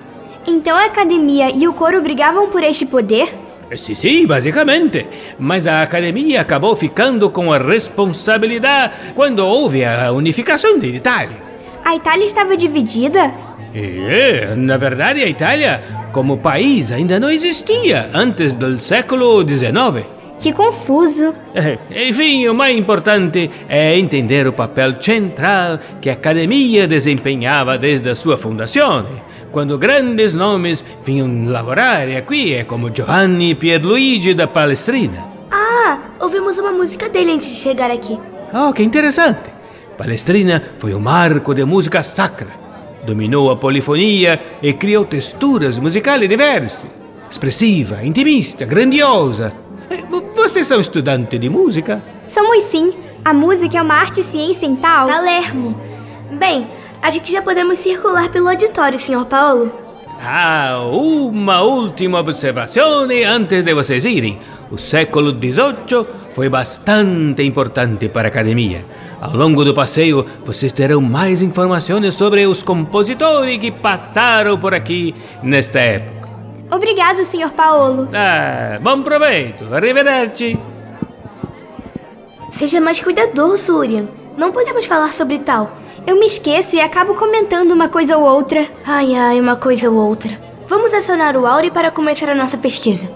Então 0.46 0.76
a 0.76 0.86
academia 0.86 1.50
e 1.54 1.66
o 1.66 1.72
coro 1.72 2.00
brigavam 2.00 2.48
por 2.48 2.62
este 2.62 2.86
poder? 2.86 3.34
Sim, 3.76 3.94
sim, 3.94 4.26
basicamente. 4.26 5.06
Mas 5.38 5.66
a 5.66 5.82
academia 5.82 6.40
acabou 6.40 6.74
ficando 6.74 7.28
com 7.28 7.52
a 7.52 7.58
responsabilidade 7.58 8.94
quando 9.14 9.40
houve 9.40 9.84
a 9.84 10.10
unificação 10.12 10.78
da 10.78 10.86
Itália. 10.86 11.36
A 11.84 11.94
Itália 11.94 12.24
estava 12.24 12.56
dividida? 12.56 13.32
E, 13.74 14.54
na 14.56 14.76
verdade, 14.76 15.22
a 15.22 15.26
Itália, 15.26 15.82
como 16.12 16.38
país, 16.38 16.90
ainda 16.90 17.20
não 17.20 17.30
existia 17.30 18.08
antes 18.14 18.54
do 18.54 18.78
século 18.78 19.46
XIX. 19.46 20.17
Que 20.38 20.52
confuso. 20.52 21.34
Enfim, 21.90 22.46
o 22.46 22.54
mais 22.54 22.76
importante 22.76 23.50
é 23.68 23.98
entender 23.98 24.46
o 24.46 24.52
papel 24.52 25.00
central 25.00 25.80
que 26.00 26.08
a 26.08 26.12
academia 26.12 26.86
desempenhava 26.86 27.76
desde 27.76 28.08
a 28.08 28.14
sua 28.14 28.36
fundação, 28.36 29.06
quando 29.50 29.76
grandes 29.76 30.34
nomes 30.34 30.84
vinham 31.04 31.46
lavorare 31.46 32.16
aqui, 32.16 32.62
como 32.64 32.94
Giovanni 32.94 33.54
Pierluigi 33.54 34.34
da 34.34 34.46
Palestrina. 34.46 35.24
Ah, 35.50 35.98
ouvimos 36.20 36.58
uma 36.58 36.72
música 36.72 37.08
dele 37.08 37.32
antes 37.32 37.48
de 37.48 37.56
chegar 37.56 37.90
aqui. 37.90 38.18
Oh, 38.52 38.72
que 38.72 38.82
interessante! 38.82 39.50
Palestrina 39.96 40.62
foi 40.78 40.94
o 40.94 41.00
marco 41.00 41.52
de 41.52 41.64
música 41.64 42.04
sacra. 42.04 42.50
Dominou 43.04 43.50
a 43.50 43.56
polifonia 43.56 44.38
e 44.62 44.72
criou 44.72 45.04
texturas 45.04 45.78
musicais 45.78 46.28
diversas. 46.28 46.86
Expressiva, 47.28 48.04
intimista, 48.04 48.64
grandiosa. 48.64 49.52
Vo- 50.10 50.24
Vocês 50.34 50.66
são 50.66 50.80
estudantes 50.80 51.38
de 51.40 51.48
música? 51.48 52.02
Somos 52.26 52.62
sim. 52.64 52.92
A 53.24 53.32
música 53.32 53.78
é 53.78 53.82
uma 53.82 53.94
arte 53.94 54.20
e 54.20 54.22
ciência 54.24 54.66
em 54.66 54.76
tal. 54.76 55.08
Palermo. 55.08 55.78
Bem, 56.30 56.66
acho 57.02 57.20
que 57.20 57.32
já 57.32 57.42
podemos 57.42 57.78
circular 57.78 58.28
pelo 58.28 58.48
auditório, 58.48 58.98
Senhor 58.98 59.24
Paulo. 59.26 59.72
Ah, 60.20 60.80
uma 60.90 61.60
última 61.62 62.18
observação 62.18 63.06
antes 63.26 63.62
de 63.62 63.72
vocês 63.74 64.04
irem. 64.04 64.38
O 64.70 64.76
século 64.76 65.30
XVIII 65.32 66.06
foi 66.34 66.48
bastante 66.48 67.42
importante 67.42 68.08
para 68.08 68.28
a 68.28 68.30
academia. 68.30 68.84
Ao 69.20 69.34
longo 69.36 69.64
do 69.64 69.72
passeio, 69.72 70.26
vocês 70.44 70.72
terão 70.72 71.00
mais 71.00 71.40
informações 71.40 72.14
sobre 72.14 72.46
os 72.46 72.62
compositores 72.62 73.58
que 73.58 73.70
passaram 73.70 74.58
por 74.58 74.74
aqui 74.74 75.14
nesta 75.42 75.78
época. 75.78 76.17
Obrigado, 76.70 77.24
Sr. 77.24 77.50
Paolo. 77.50 78.08
Ah, 78.12 78.78
bom 78.80 79.02
proveito. 79.02 79.72
Arrivederci. 79.74 80.58
Seja 82.50 82.80
mais 82.80 83.00
cuidadoso, 83.00 83.76
Urian. 83.76 84.06
Não 84.36 84.52
podemos 84.52 84.84
falar 84.84 85.12
sobre 85.12 85.38
tal. 85.38 85.70
Eu 86.06 86.18
me 86.18 86.26
esqueço 86.26 86.76
e 86.76 86.80
acabo 86.80 87.14
comentando 87.14 87.72
uma 87.72 87.88
coisa 87.88 88.16
ou 88.16 88.24
outra. 88.24 88.66
Ai, 88.84 89.14
ai, 89.14 89.40
uma 89.40 89.56
coisa 89.56 89.90
ou 89.90 89.96
outra. 89.96 90.38
Vamos 90.66 90.92
acionar 90.92 91.36
o 91.36 91.46
Auri 91.46 91.70
para 91.70 91.90
começar 91.90 92.28
a 92.28 92.34
nossa 92.34 92.58
pesquisa. 92.58 93.08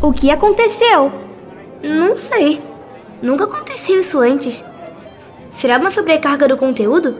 O 0.00 0.12
que 0.12 0.30
aconteceu? 0.30 1.10
Não 1.82 2.16
sei. 2.16 2.62
Nunca 3.20 3.44
aconteceu 3.44 3.98
isso 3.98 4.20
antes. 4.20 4.64
Será 5.50 5.78
uma 5.78 5.90
sobrecarga 5.90 6.46
do 6.46 6.56
conteúdo? 6.56 7.16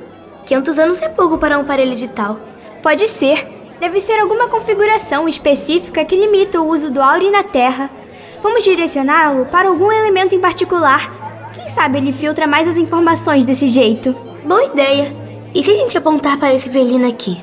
500 0.46 0.78
anos 0.78 1.02
é 1.02 1.09
pouco 1.09 1.37
para 1.37 1.59
um 1.59 1.62
aparelho 1.62 1.94
de 1.94 2.09
tal. 2.09 2.38
Pode 2.80 3.09
ser. 3.09 3.46
Deve 3.80 4.00
ser 4.00 4.18
alguma 4.20 4.48
configuração 4.48 5.28
específica 5.28 6.04
que 6.04 6.16
limita 6.16 6.61
o 6.61 6.68
uso 6.68 6.88
do 6.88 7.02
Auri 7.02 7.30
na 7.30 7.42
Terra. 7.42 7.90
Vamos 8.42 8.62
direcioná-lo 8.62 9.46
para 9.46 9.68
algum 9.68 9.90
elemento 9.90 10.35
em 10.35 10.40
particular. 10.40 11.50
Quem 11.52 11.68
sabe 11.68 11.98
ele 11.98 12.12
filtra 12.12 12.46
mais 12.46 12.68
as 12.68 12.78
informações 12.78 13.44
desse 13.44 13.66
jeito? 13.66 14.14
Boa 14.44 14.64
ideia. 14.64 15.14
E 15.52 15.62
se 15.64 15.72
a 15.72 15.74
gente 15.74 15.98
apontar 15.98 16.38
para 16.38 16.54
esse 16.54 16.68
velino 16.68 17.09
aqui? 17.09 17.42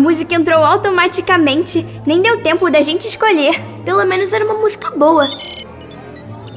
Música 0.00 0.34
entrou 0.34 0.64
automaticamente, 0.64 1.86
nem 2.06 2.20
deu 2.20 2.42
tempo 2.42 2.70
da 2.70 2.80
gente 2.80 3.06
escolher. 3.06 3.62
Pelo 3.84 4.04
menos 4.04 4.32
era 4.32 4.44
uma 4.44 4.54
música 4.54 4.90
boa. 4.90 5.26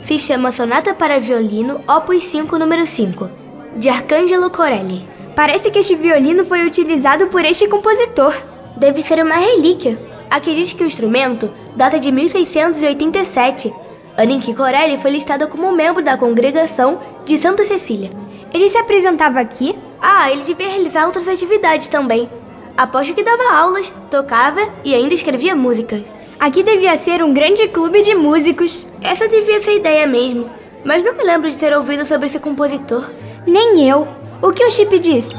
Se 0.01 0.17
chama 0.17 0.51
Sonata 0.51 0.93
para 0.93 1.19
Violino, 1.19 1.81
Opus 1.87 2.23
5, 2.23 2.57
número 2.57 2.85
5, 2.85 3.29
de 3.75 3.89
Arcangelo 3.89 4.49
Corelli. 4.49 5.07
Parece 5.35 5.69
que 5.69 5.79
este 5.79 5.95
violino 5.95 6.45
foi 6.45 6.65
utilizado 6.65 7.27
por 7.27 7.43
este 7.43 7.67
compositor. 7.67 8.33
Deve 8.77 9.01
ser 9.01 9.23
uma 9.23 9.35
relíquia. 9.35 9.99
Aqui 10.29 10.53
diz 10.55 10.73
que 10.73 10.83
o 10.83 10.87
instrumento 10.87 11.51
data 11.75 11.99
de 11.99 12.11
1687, 12.11 13.73
ano 14.17 14.31
em 14.31 14.39
que 14.39 14.53
Corelli 14.53 14.97
foi 14.97 15.11
listado 15.11 15.47
como 15.47 15.71
membro 15.71 16.03
da 16.03 16.17
congregação 16.17 16.99
de 17.25 17.37
Santa 17.37 17.65
Cecília. 17.65 18.11
Ele 18.53 18.69
se 18.69 18.77
apresentava 18.77 19.39
aqui? 19.39 19.75
Ah, 20.01 20.31
ele 20.31 20.43
devia 20.43 20.67
realizar 20.67 21.05
outras 21.05 21.27
atividades 21.27 21.87
também. 21.87 22.29
Aposto 22.75 23.13
que 23.13 23.23
dava 23.23 23.53
aulas, 23.53 23.93
tocava 24.09 24.67
e 24.83 24.95
ainda 24.95 25.13
escrevia 25.13 25.55
música. 25.55 26.03
Aqui 26.39 26.63
devia 26.63 26.97
ser 26.97 27.23
um 27.23 27.31
grande 27.31 27.67
clube 27.67 28.01
de 28.01 28.15
músicos. 28.15 28.85
Essa 28.99 29.27
devia 29.27 29.59
ser 29.59 29.71
a 29.71 29.75
ideia 29.75 30.07
mesmo, 30.07 30.49
mas 30.83 31.03
não 31.03 31.13
me 31.13 31.23
lembro 31.23 31.49
de 31.49 31.57
ter 31.57 31.71
ouvido 31.71 32.03
sobre 32.03 32.25
esse 32.25 32.39
compositor. 32.39 33.11
Nem 33.45 33.87
eu. 33.87 34.07
O 34.41 34.51
que 34.51 34.65
o 34.65 34.71
Chip 34.71 34.97
diz? 34.97 35.29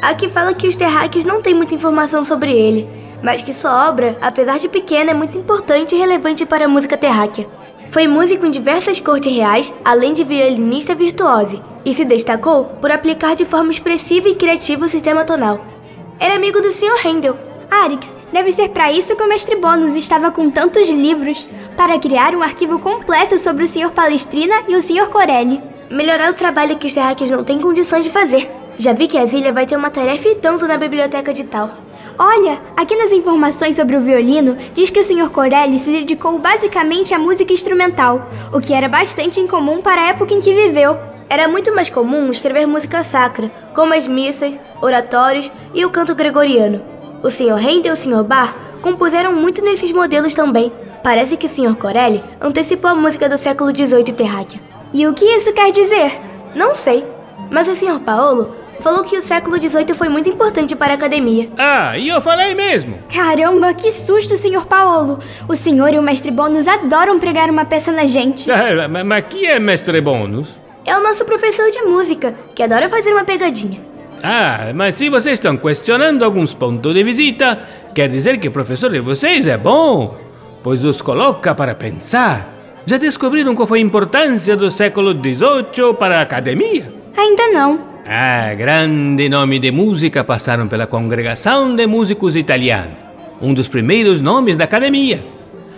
Aqui 0.00 0.28
fala 0.28 0.54
que 0.54 0.68
os 0.68 0.76
terráqueos 0.76 1.24
não 1.24 1.42
têm 1.42 1.52
muita 1.52 1.74
informação 1.74 2.22
sobre 2.22 2.52
ele, 2.52 2.88
mas 3.24 3.42
que 3.42 3.52
sua 3.52 3.88
obra, 3.88 4.16
apesar 4.20 4.58
de 4.58 4.68
pequena, 4.68 5.10
é 5.10 5.14
muito 5.14 5.36
importante 5.36 5.96
e 5.96 5.98
relevante 5.98 6.46
para 6.46 6.66
a 6.66 6.68
música 6.68 6.96
terráquea. 6.96 7.48
Foi 7.88 8.06
músico 8.06 8.46
em 8.46 8.52
diversas 8.52 9.00
cortes 9.00 9.34
reais, 9.34 9.74
além 9.84 10.12
de 10.12 10.22
violinista 10.22 10.94
virtuose, 10.94 11.60
e 11.84 11.92
se 11.92 12.04
destacou 12.04 12.66
por 12.80 12.92
aplicar 12.92 13.34
de 13.34 13.44
forma 13.44 13.70
expressiva 13.70 14.28
e 14.28 14.36
criativa 14.36 14.86
o 14.86 14.88
sistema 14.88 15.24
tonal. 15.24 15.77
Era 16.20 16.34
amigo 16.34 16.60
do 16.60 16.72
Sr. 16.72 16.98
Handel. 17.04 17.38
Arix, 17.70 18.16
deve 18.32 18.50
ser 18.50 18.70
para 18.70 18.90
isso 18.90 19.14
que 19.14 19.22
o 19.22 19.28
mestre 19.28 19.54
Bônus 19.56 19.94
estava 19.94 20.32
com 20.32 20.50
tantos 20.50 20.88
livros, 20.88 21.48
para 21.76 21.98
criar 21.98 22.34
um 22.34 22.42
arquivo 22.42 22.78
completo 22.78 23.38
sobre 23.38 23.64
o 23.64 23.68
Sr. 23.68 23.90
Palestrina 23.90 24.64
e 24.68 24.74
o 24.74 24.82
Sr. 24.82 25.08
Corelli. 25.10 25.62
Melhorar 25.88 26.30
o 26.30 26.34
trabalho 26.34 26.76
que 26.76 26.86
os 26.86 26.94
terráqueos 26.94 27.30
não 27.30 27.44
têm 27.44 27.60
condições 27.60 28.04
de 28.04 28.10
fazer. 28.10 28.50
Já 28.76 28.92
vi 28.92 29.06
que 29.06 29.18
a 29.18 29.26
Zília 29.26 29.52
vai 29.52 29.64
ter 29.64 29.76
uma 29.76 29.90
tarefa 29.90 30.28
e 30.28 30.34
tanto 30.34 30.66
na 30.66 30.76
biblioteca 30.76 31.32
de 31.32 31.44
tal. 31.44 31.70
Olha, 32.20 32.60
aqui 32.76 32.96
nas 32.96 33.12
informações 33.12 33.76
sobre 33.76 33.96
o 33.96 34.00
violino 34.00 34.56
diz 34.74 34.90
que 34.90 34.98
o 34.98 35.04
Sr. 35.04 35.30
Corelli 35.30 35.78
se 35.78 35.88
dedicou 35.88 36.36
basicamente 36.40 37.14
à 37.14 37.18
música 37.18 37.52
instrumental, 37.52 38.28
o 38.52 38.60
que 38.60 38.74
era 38.74 38.88
bastante 38.88 39.38
incomum 39.38 39.80
para 39.80 40.02
a 40.02 40.08
época 40.08 40.34
em 40.34 40.40
que 40.40 40.52
viveu. 40.52 40.98
Era 41.30 41.46
muito 41.46 41.72
mais 41.72 41.88
comum 41.88 42.28
escrever 42.28 42.66
música 42.66 43.04
sacra, 43.04 43.48
como 43.72 43.94
as 43.94 44.08
missas, 44.08 44.58
oratórios 44.82 45.48
e 45.72 45.84
o 45.84 45.90
canto 45.90 46.12
gregoriano. 46.12 46.82
O 47.22 47.30
Sr. 47.30 47.54
Handel 47.54 47.92
e 47.92 47.94
o 47.94 47.96
Sr. 47.96 48.24
Bach 48.24 48.52
compuseram 48.82 49.32
muito 49.32 49.64
nesses 49.64 49.92
modelos 49.92 50.34
também. 50.34 50.72
Parece 51.04 51.36
que 51.36 51.46
o 51.46 51.48
Sr. 51.48 51.76
Corelli 51.76 52.24
antecipou 52.40 52.90
a 52.90 52.96
música 52.96 53.28
do 53.28 53.38
século 53.38 53.70
XVIII 53.70 54.12
terráqueo. 54.12 54.60
E 54.92 55.06
o 55.06 55.14
que 55.14 55.24
isso 55.24 55.52
quer 55.52 55.70
dizer? 55.70 56.18
Não 56.52 56.74
sei, 56.74 57.04
mas 57.48 57.68
o 57.68 57.76
Sr. 57.76 58.00
Paolo 58.00 58.56
falou 58.80 59.02
que 59.04 59.16
o 59.16 59.22
século 59.22 59.56
XVIII 59.56 59.94
foi 59.94 60.08
muito 60.08 60.28
importante 60.28 60.74
para 60.76 60.92
a 60.92 60.96
academia. 60.96 61.48
Ah, 61.58 61.96
e 61.96 62.08
eu 62.08 62.20
falei 62.20 62.54
mesmo. 62.54 62.98
Caramba, 63.12 63.74
que 63.74 63.90
susto, 63.92 64.36
Sr. 64.36 64.66
Paolo. 64.66 65.18
O 65.48 65.56
senhor 65.56 65.92
e 65.92 65.98
o 65.98 66.02
mestre 66.02 66.30
Bônus 66.30 66.68
adoram 66.68 67.18
pregar 67.18 67.50
uma 67.50 67.64
peça 67.64 67.92
na 67.92 68.04
gente. 68.04 68.50
Ah, 68.50 68.88
mas, 68.88 69.04
mas 69.04 69.24
que 69.28 69.46
é 69.46 69.58
mestre 69.58 70.00
Bônus? 70.00 70.60
É 70.84 70.96
o 70.96 71.02
nosso 71.02 71.24
professor 71.24 71.70
de 71.70 71.82
música, 71.82 72.34
que 72.54 72.62
adora 72.62 72.88
fazer 72.88 73.12
uma 73.12 73.24
pegadinha. 73.24 73.80
Ah, 74.22 74.72
mas 74.74 74.94
se 74.96 75.08
vocês 75.08 75.34
estão 75.34 75.56
questionando 75.56 76.24
alguns 76.24 76.54
pontos 76.54 76.92
de 76.92 77.04
visita, 77.04 77.60
quer 77.94 78.08
dizer 78.08 78.38
que 78.38 78.48
o 78.48 78.52
professor 78.52 78.90
de 78.90 79.00
vocês 79.00 79.46
é 79.46 79.56
bom, 79.56 80.16
pois 80.62 80.84
os 80.84 81.00
coloca 81.00 81.54
para 81.54 81.74
pensar. 81.74 82.48
Já 82.86 82.96
descobriram 82.96 83.54
qual 83.54 83.68
foi 83.68 83.80
a 83.80 83.82
importância 83.82 84.56
do 84.56 84.70
século 84.70 85.12
XVIII 85.12 85.94
para 85.98 86.18
a 86.18 86.22
academia? 86.22 86.92
Ainda 87.16 87.48
não. 87.48 87.80
Ah, 88.10 88.54
grande 88.54 89.28
nome 89.28 89.58
de 89.58 89.70
música 89.70 90.24
passaram 90.24 90.66
pela 90.66 90.86
Congregação 90.86 91.76
de 91.76 91.86
Músicos 91.86 92.36
Italianos, 92.36 92.94
um 93.38 93.52
dos 93.52 93.68
primeiros 93.68 94.22
nomes 94.22 94.56
da 94.56 94.64
academia. 94.64 95.22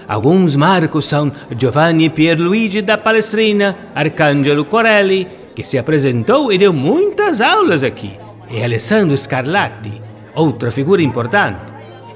Alguns 0.06 0.54
marcos 0.54 1.06
são 1.06 1.32
Giovanni 1.58 2.08
Pierluigi 2.08 2.82
da 2.82 2.96
Palestrina, 2.96 3.76
Arcangelo 3.96 4.64
Corelli, 4.64 5.26
que 5.56 5.64
se 5.64 5.76
apresentou 5.76 6.52
e 6.52 6.58
deu 6.58 6.72
muitas 6.72 7.40
aulas 7.40 7.82
aqui, 7.82 8.12
e 8.48 8.62
Alessandro 8.62 9.16
Scarlatti, 9.16 10.00
outra 10.32 10.70
figura 10.70 11.02
importante. 11.02 11.58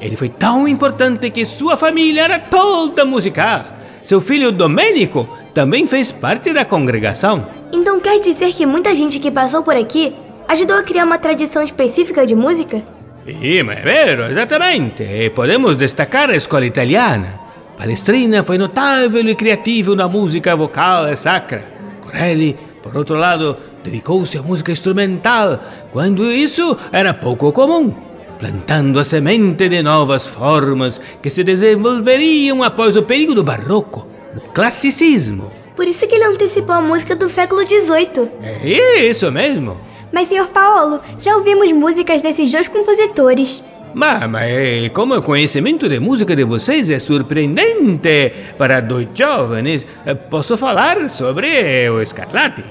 Ele 0.01 0.15
foi 0.15 0.29
tão 0.29 0.69
importante 0.69 1.29
que 1.31 1.45
sua 1.45 1.77
família 1.77 2.23
era 2.23 2.39
toda 2.39 3.05
musical. 3.05 3.65
Seu 4.05 4.21
filho 4.21 4.53
Domenico 4.53 5.29
também 5.55 5.87
fez 5.87 6.11
parte 6.11 6.53
da 6.53 6.65
congregação. 6.65 7.47
Então 7.73 8.01
quer 8.01 8.19
dizer 8.19 8.53
que 8.53 8.67
muita 8.67 8.95
gente 8.95 9.21
que 9.21 9.31
passou 9.31 9.63
por 9.63 9.77
aqui 9.77 10.13
ajudou 10.49 10.77
a 10.77 10.83
criar 10.83 11.05
uma 11.05 11.19
tradição 11.19 11.63
específica 11.63 12.27
de 12.27 12.35
música? 12.35 12.83
Sim, 13.25 13.71
é 13.71 13.83
vero, 13.83 14.25
exatamente. 14.25 15.03
E 15.03 15.31
podemos 15.31 15.77
destacar 15.77 16.29
a 16.29 16.37
escola 16.37 16.67
italiana. 16.67 17.41
Palestrina 17.77 18.43
foi 18.43 18.59
notável 18.59 19.27
e 19.27 19.35
criativo 19.35 19.95
na 19.95 20.09
música 20.09 20.55
vocal 20.55 21.11
e 21.11 21.17
sacra. 21.17 21.67
Corelli, 22.03 22.57
por 22.83 22.97
outro 22.97 23.17
lado, 23.17 23.57
dedicou-se 23.83 24.37
à 24.37 24.43
música 24.43 24.73
instrumental, 24.73 25.59
quando 25.91 26.31
isso 26.31 26.77
era 26.93 27.15
pouco 27.15 27.51
comum, 27.53 27.93
plantando 28.39 29.01
a 29.01 29.05
semente 29.05 29.69
de 29.69 29.83
novas 29.83 30.27
formas 30.27 31.01
que 31.23 31.31
se 31.31 31.43
desenvolveriam 31.43 32.63
após 32.63 32.97
o 32.97 33.03
período 33.03 33.43
barroco, 33.43 34.07
classicismo. 34.53 35.53
Por 35.77 35.87
isso 35.87 36.07
que 36.07 36.15
ele 36.15 36.25
antecipou 36.25 36.75
a 36.75 36.81
música 36.81 37.17
do 37.17 37.29
século 37.29 37.67
XVIII. 37.67 38.31
É 38.43 39.07
isso 39.07 39.31
mesmo. 39.33 39.77
Mas, 40.13 40.29
Sr. 40.29 40.47
Paolo, 40.47 41.01
já 41.19 41.37
ouvimos 41.37 41.73
músicas 41.73 42.23
desses 42.23 42.53
dois 42.53 42.69
compositores. 42.69 43.65
Mas, 43.95 44.29
mas 44.29 44.89
como 44.93 45.15
o 45.15 45.23
conhecimento 45.23 45.89
de 45.89 45.99
música 46.01 46.35
de 46.35 46.45
vocês 46.45 46.91
é 46.91 46.99
surpreendente 46.99 48.33
para 48.59 48.81
dois 48.81 49.09
jovens, 49.15 49.87
eh, 50.05 50.15
posso 50.15 50.57
falar 50.57 51.09
sobre 51.09 51.89
o 51.91 52.05
Scarlatti. 52.05 52.65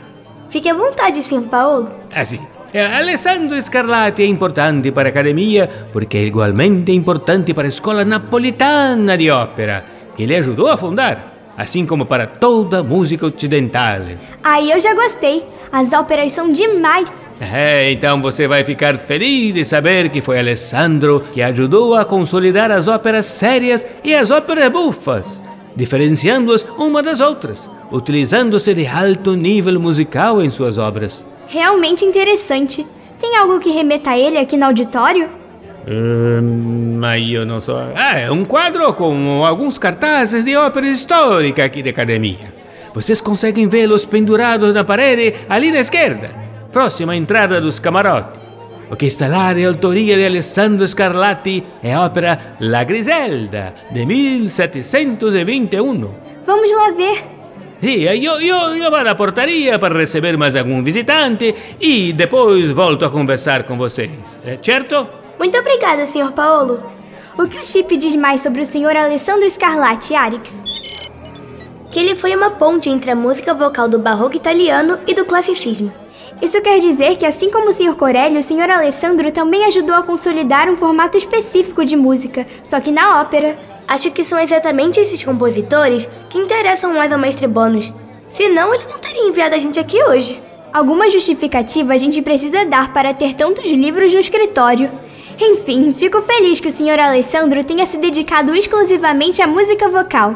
Fique 0.50 0.70
à 0.70 0.74
vontade, 0.74 1.24
Sr. 1.24 1.44
Paolo. 1.44 1.90
Assim, 2.14 2.40
eh, 2.74 2.86
Alessandro 2.86 3.62
Scarlatti 3.62 4.24
é 4.24 4.26
importante 4.26 4.92
para 4.92 5.10
a 5.10 5.12
academia 5.12 5.70
porque 5.92 6.18
é 6.18 6.24
igualmente 6.24 6.92
importante 6.92 7.54
para 7.54 7.68
a 7.68 7.70
escola 7.70 8.04
napolitana 8.04 9.18
de 9.18 9.30
ópera, 9.32 9.86
que 10.14 10.24
ele 10.24 10.36
ajudou 10.36 10.70
a 10.70 10.78
fundar, 10.78 11.33
assim 11.58 11.86
como 11.86 12.06
para 12.06 12.26
toda 12.26 12.80
a 12.80 12.84
música 12.84 13.28
ocidental. 13.28 14.02
Aí 14.44 14.72
eu 14.72 14.80
já 14.80 14.94
gostei. 14.94 15.44
As 15.72 15.92
óperas 15.94 16.32
são 16.32 16.52
demais. 16.52 17.26
É, 17.42 17.92
então 17.92 18.22
você 18.22 18.48
vai 18.48 18.64
ficar 18.64 18.98
feliz 18.98 19.54
de 19.54 19.66
saber 19.66 20.10
que 20.10 20.22
foi 20.22 20.38
Alessandro 20.40 21.24
que 21.34 21.42
ajudou 21.42 21.96
a 21.96 22.06
consolidar 22.06 22.72
as 22.72 22.88
óperas 22.88 23.26
sérias 23.26 23.86
e 24.04 24.14
as 24.14 24.30
óperas 24.30 24.70
bufas, 24.70 25.44
diferenciando-as 25.76 26.64
uma 26.78 27.02
das 27.02 27.20
outras, 27.20 27.70
utilizando-se 27.92 28.74
de 28.74 28.86
alto 28.86 29.36
nível 29.36 29.80
musical 29.80 30.42
em 30.42 30.50
suas 30.50 30.78
obras. 30.78 31.28
Realmente 31.48 32.06
interessante. 32.06 32.86
Tem 33.20 33.36
algo 33.38 33.60
que 33.60 33.70
remeta 33.70 34.12
a 34.12 34.18
ele 34.18 34.38
aqui 34.38 34.58
no 34.58 34.66
auditório? 34.66 35.43
Hum, 35.88 36.98
mas 37.00 37.30
eu 37.30 37.46
não 37.46 37.60
sou. 37.60 37.78
Ah, 37.96 38.18
é 38.18 38.32
um 38.32 38.46
quadro 38.46 38.94
com 38.94 39.44
alguns 39.46 39.78
cartazes 39.78 40.46
de 40.46 40.56
ópera 40.56 40.88
histórica 40.88 41.66
aqui 41.66 41.84
da 41.84 41.90
academia. 41.90 42.54
Vocês 42.94 43.20
conseguem 43.20 43.68
vê-los 43.68 44.06
pendurados 44.06 44.74
na 44.74 44.84
parede 44.84 45.34
ali 45.50 45.72
na 45.72 45.80
esquerda, 45.80 46.30
próxima 46.72 47.14
à 47.14 47.16
entrada 47.16 47.60
dos 47.60 47.80
camarotes. 47.80 48.44
O 48.90 48.96
que 48.96 49.08
está 49.08 49.28
lá 49.28 49.52
de 49.54 49.66
autoria 49.66 50.16
de 50.16 50.26
Alessandro 50.26 50.88
Scarlatti 50.88 51.64
é 51.82 51.96
a 51.96 52.02
ópera 52.02 52.56
La 52.60 52.84
Griselda, 52.84 53.74
de 53.92 54.06
1721. 54.06 56.12
Vamos 56.46 56.72
lá 56.72 56.92
ver. 56.92 57.24
Sim, 57.80 58.04
eu, 58.04 58.40
eu, 58.40 58.76
eu 58.76 58.92
vou 58.92 59.04
na 59.04 59.16
portaria 59.16 59.80
para 59.80 59.98
receber 59.98 60.38
mais 60.38 60.56
algum 60.56 60.84
visitante 60.84 61.56
e 61.82 62.14
depois 62.14 62.70
volto 62.72 63.04
a 63.04 63.10
conversar 63.10 63.64
com 63.64 63.76
vocês, 63.78 64.12
é 64.46 64.60
certo? 64.62 65.23
Muito 65.38 65.58
obrigada, 65.58 66.06
Sr. 66.06 66.32
Paolo. 66.32 66.84
O 67.38 67.48
que 67.48 67.60
o 67.60 67.66
Chip 67.66 67.98
diz 67.98 68.16
mais 68.16 68.42
sobre 68.42 68.62
o 68.62 68.66
Sr. 68.66 68.96
Alessandro 68.96 69.50
Scarlatti, 69.50 70.14
Arix? 70.14 70.64
Que 71.92 72.00
ele 72.00 72.16
foi 72.16 72.36
uma 72.36 72.52
ponte 72.52 72.90
entre 72.90 73.12
a 73.12 73.16
música 73.16 73.54
vocal 73.54 73.88
do 73.88 74.00
barroco 74.00 74.36
italiano 74.36 75.00
e 75.08 75.14
do 75.14 75.26
classicismo. 75.26 75.92
Isso 76.42 76.62
quer 76.62 76.80
dizer 76.80 77.16
que, 77.16 77.26
assim 77.26 77.50
como 77.50 77.70
o 77.70 77.74
Sr. 77.74 77.96
Corelli, 77.96 78.38
o 78.38 78.44
Sr. 78.44 78.70
Alessandro 78.70 79.32
também 79.32 79.66
ajudou 79.66 79.96
a 79.96 80.04
consolidar 80.04 80.70
um 80.70 80.76
formato 80.76 81.18
específico 81.18 81.86
de 81.86 81.96
música, 81.96 82.46
só 82.64 82.80
que 82.80 82.92
na 82.92 83.22
ópera. 83.22 83.58
Acho 83.88 84.12
que 84.12 84.24
são 84.24 84.40
exatamente 84.40 85.00
esses 85.00 85.24
compositores 85.24 86.10
que 86.30 86.38
interessam 86.38 86.94
mais 86.94 87.12
ao 87.12 87.20
mestre 87.20 87.48
Bônus. 87.48 87.92
Senão, 88.30 88.74
ele 88.74 88.86
não 88.90 88.98
teria 88.98 89.28
enviado 89.28 89.56
a 89.56 89.58
gente 89.58 89.80
aqui 89.80 90.02
hoje. 90.04 90.42
Alguma 90.72 91.10
justificativa 91.10 91.94
a 91.94 91.98
gente 91.98 92.22
precisa 92.22 92.66
dar 92.66 92.94
para 92.94 93.14
ter 93.14 93.36
tantos 93.36 93.70
livros 93.70 94.14
no 94.14 94.20
escritório. 94.20 94.90
Enfim, 95.40 95.94
fico 95.94 96.22
feliz 96.22 96.60
que 96.60 96.68
o 96.68 96.72
Sr. 96.72 97.00
Alessandro 97.00 97.64
tenha 97.64 97.86
se 97.86 97.98
dedicado 97.98 98.54
exclusivamente 98.56 99.42
à 99.42 99.48
música 99.48 99.90
vocal. 99.90 100.36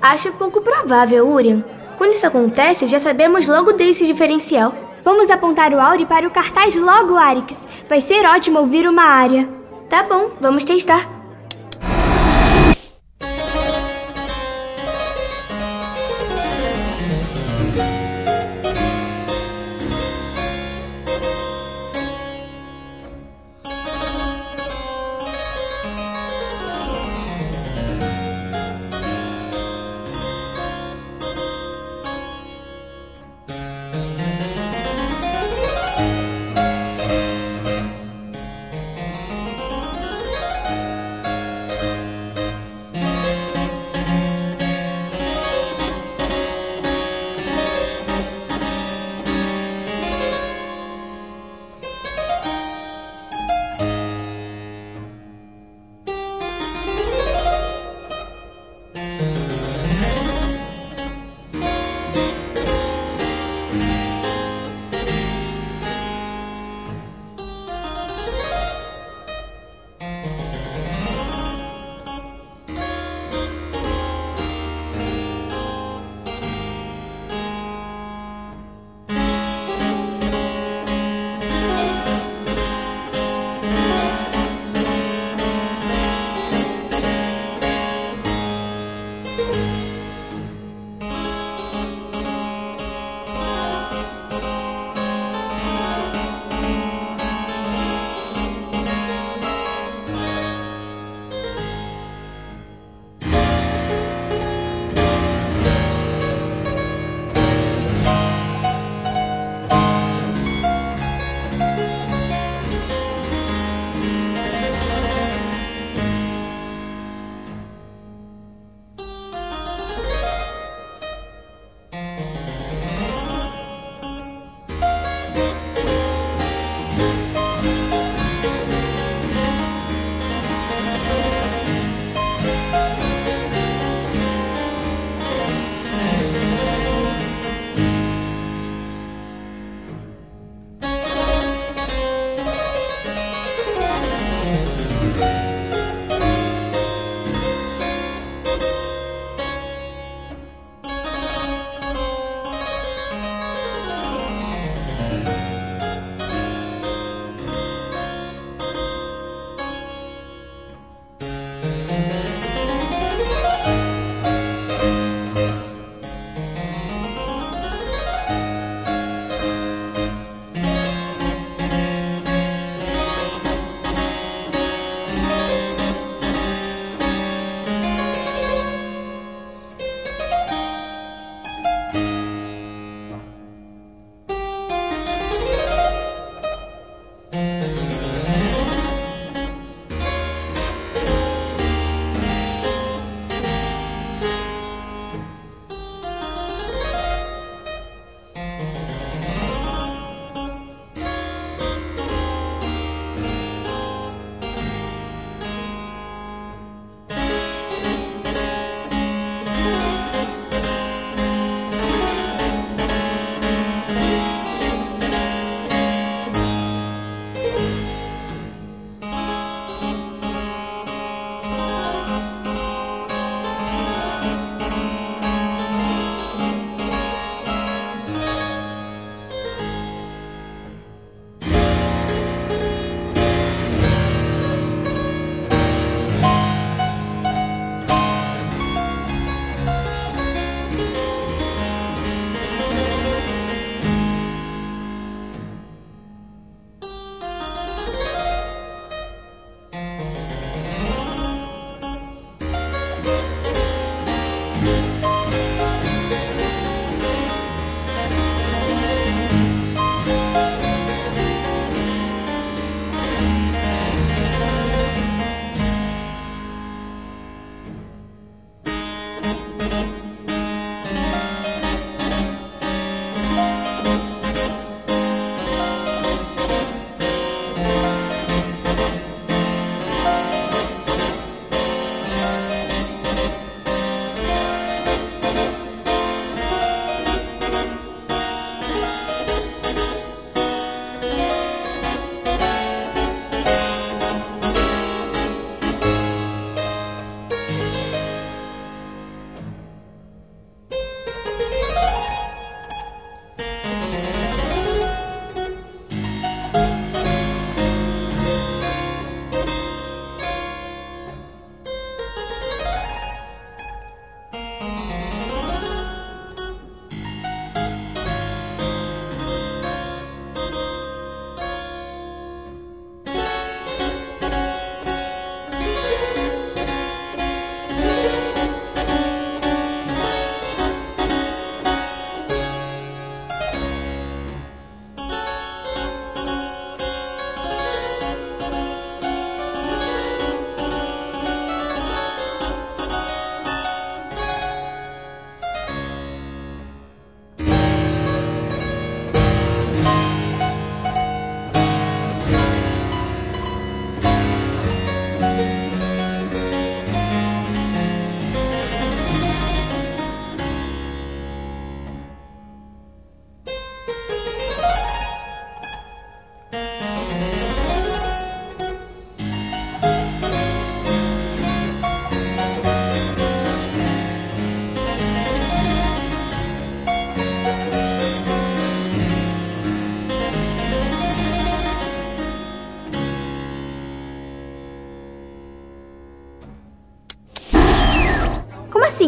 Acho 0.00 0.32
pouco 0.32 0.60
provável, 0.60 1.28
Urian. 1.28 1.64
Quando 1.96 2.12
isso 2.12 2.26
acontece, 2.26 2.86
já 2.86 2.98
sabemos 2.98 3.48
logo 3.48 3.72
desse 3.72 4.06
diferencial. 4.06 4.72
Vamos 5.02 5.30
apontar 5.30 5.72
o 5.72 5.80
Auri 5.80 6.06
para 6.06 6.26
o 6.26 6.30
cartaz 6.30 6.76
logo, 6.76 7.16
Arix. 7.16 7.66
Vai 7.88 8.00
ser 8.00 8.24
ótimo 8.26 8.60
ouvir 8.60 8.88
uma 8.88 9.02
área. 9.02 9.48
Tá 9.88 10.02
bom, 10.02 10.30
vamos 10.40 10.64
testar. 10.64 11.08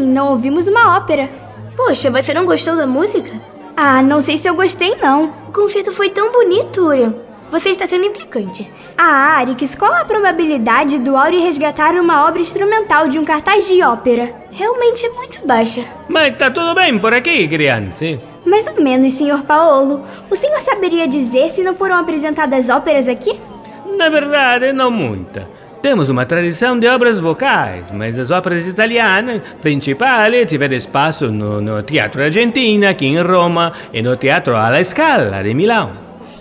Assim? 0.01 0.07
Não 0.07 0.31
ouvimos 0.31 0.67
uma 0.67 0.97
ópera. 0.97 1.29
Poxa, 1.77 2.11
você 2.11 2.33
não 2.35 2.47
gostou 2.47 2.77
da 2.77 2.87
música? 2.87 3.31
Ah, 3.77 4.03
não 4.03 4.21
sei 4.21 4.37
se 4.37 4.49
eu 4.49 4.55
gostei 4.55 4.97
não. 4.97 5.33
O 5.49 5.53
concerto 5.53 5.93
foi 5.93 6.11
tão 6.11 6.33
bonito, 6.33 6.83
Urian. 6.87 7.15
Você 7.51 7.71
está 7.71 7.87
sendo 7.87 8.07
implicante. 8.07 8.71
Ah, 8.97 9.39
Arix, 9.39 9.75
qual 9.75 9.93
a 9.93 10.05
probabilidade 10.05 10.99
do 10.99 11.17
Auri 11.17 11.41
resgatar 11.41 11.93
uma 11.95 12.29
obra 12.29 12.41
instrumental 12.41 13.09
de 13.09 13.19
um 13.19 13.25
cartaz 13.25 13.67
de 13.67 13.83
ópera? 13.83 14.35
Realmente 14.53 15.09
muito 15.11 15.45
baixa. 15.47 15.83
Mas 16.09 16.37
tá 16.37 16.51
tudo 16.51 16.75
bem 16.75 16.99
por 16.99 17.13
aqui, 17.13 17.49
criança? 17.49 18.21
Mais 18.45 18.67
ou 18.67 18.81
menos, 18.81 19.15
Sr. 19.15 19.43
Paolo. 19.43 20.05
O 20.31 20.37
senhor 20.37 20.61
saberia 20.61 21.09
dizer 21.09 21.51
se 21.51 21.63
não 21.63 21.75
foram 21.75 21.97
apresentadas 21.97 22.69
óperas 22.69 23.09
aqui? 23.09 23.41
Na 23.97 24.09
verdade, 24.09 24.73
não 24.73 24.91
muita. 24.91 25.49
Temos 25.83 26.11
uma 26.11 26.27
tradição 26.27 26.79
de 26.79 26.87
obras 26.87 27.19
vocais, 27.19 27.91
mas 27.91 28.19
as 28.19 28.31
óperas 28.31 28.67
italianas 28.67 29.41
principais 29.63 30.47
tiveram 30.47 30.77
espaço 30.77 31.29
no, 31.29 31.59
no 31.59 31.83
Teatro 31.83 32.23
Argentina, 32.23 32.91
aqui 32.91 33.07
em 33.07 33.23
Roma, 33.23 33.73
e 33.91 34.03
no 34.03 34.15
Teatro 34.15 34.55
alla 34.55 34.85
Scala, 34.85 35.43
de 35.43 35.55
Milão. 35.55 35.93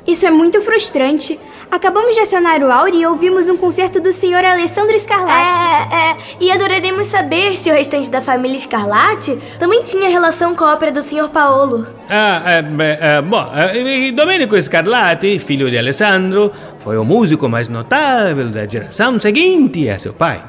Isso 0.05 0.27
é 0.27 0.29
muito 0.29 0.59
frustrante. 0.59 1.39
Acabamos 1.71 2.15
de 2.15 2.21
acionar 2.21 2.63
o 2.63 2.71
Auri 2.71 3.01
e 3.01 3.05
ouvimos 3.05 3.47
um 3.47 3.55
concerto 3.55 4.01
do 4.01 4.11
Sr. 4.11 4.43
Alessandro 4.43 4.99
Scarlatti. 4.99 5.93
É, 5.93 5.95
é, 5.95 6.17
e 6.39 6.51
adoraremos 6.51 7.05
saber 7.05 7.55
se 7.55 7.69
o 7.69 7.73
restante 7.73 8.09
da 8.09 8.19
família 8.21 8.57
Scarlatti 8.57 9.37
também 9.59 9.83
tinha 9.83 10.09
relação 10.09 10.55
com 10.55 10.65
a 10.65 10.73
ópera 10.73 10.91
do 10.91 11.03
Sr. 11.03 11.29
Paolo. 11.29 11.85
Ah, 12.09 12.41
é, 12.43 13.17
é, 13.17 13.21
bom, 13.21 13.51
é, 13.53 14.11
Domenico 14.11 14.59
Scarlatti, 14.59 15.37
filho 15.37 15.69
de 15.69 15.77
Alessandro, 15.77 16.51
foi 16.79 16.97
o 16.97 17.05
músico 17.05 17.47
mais 17.47 17.69
notável 17.69 18.49
da 18.49 18.65
geração 18.65 19.19
seguinte 19.19 19.87
a 19.89 19.99
seu 19.99 20.13
pai. 20.13 20.43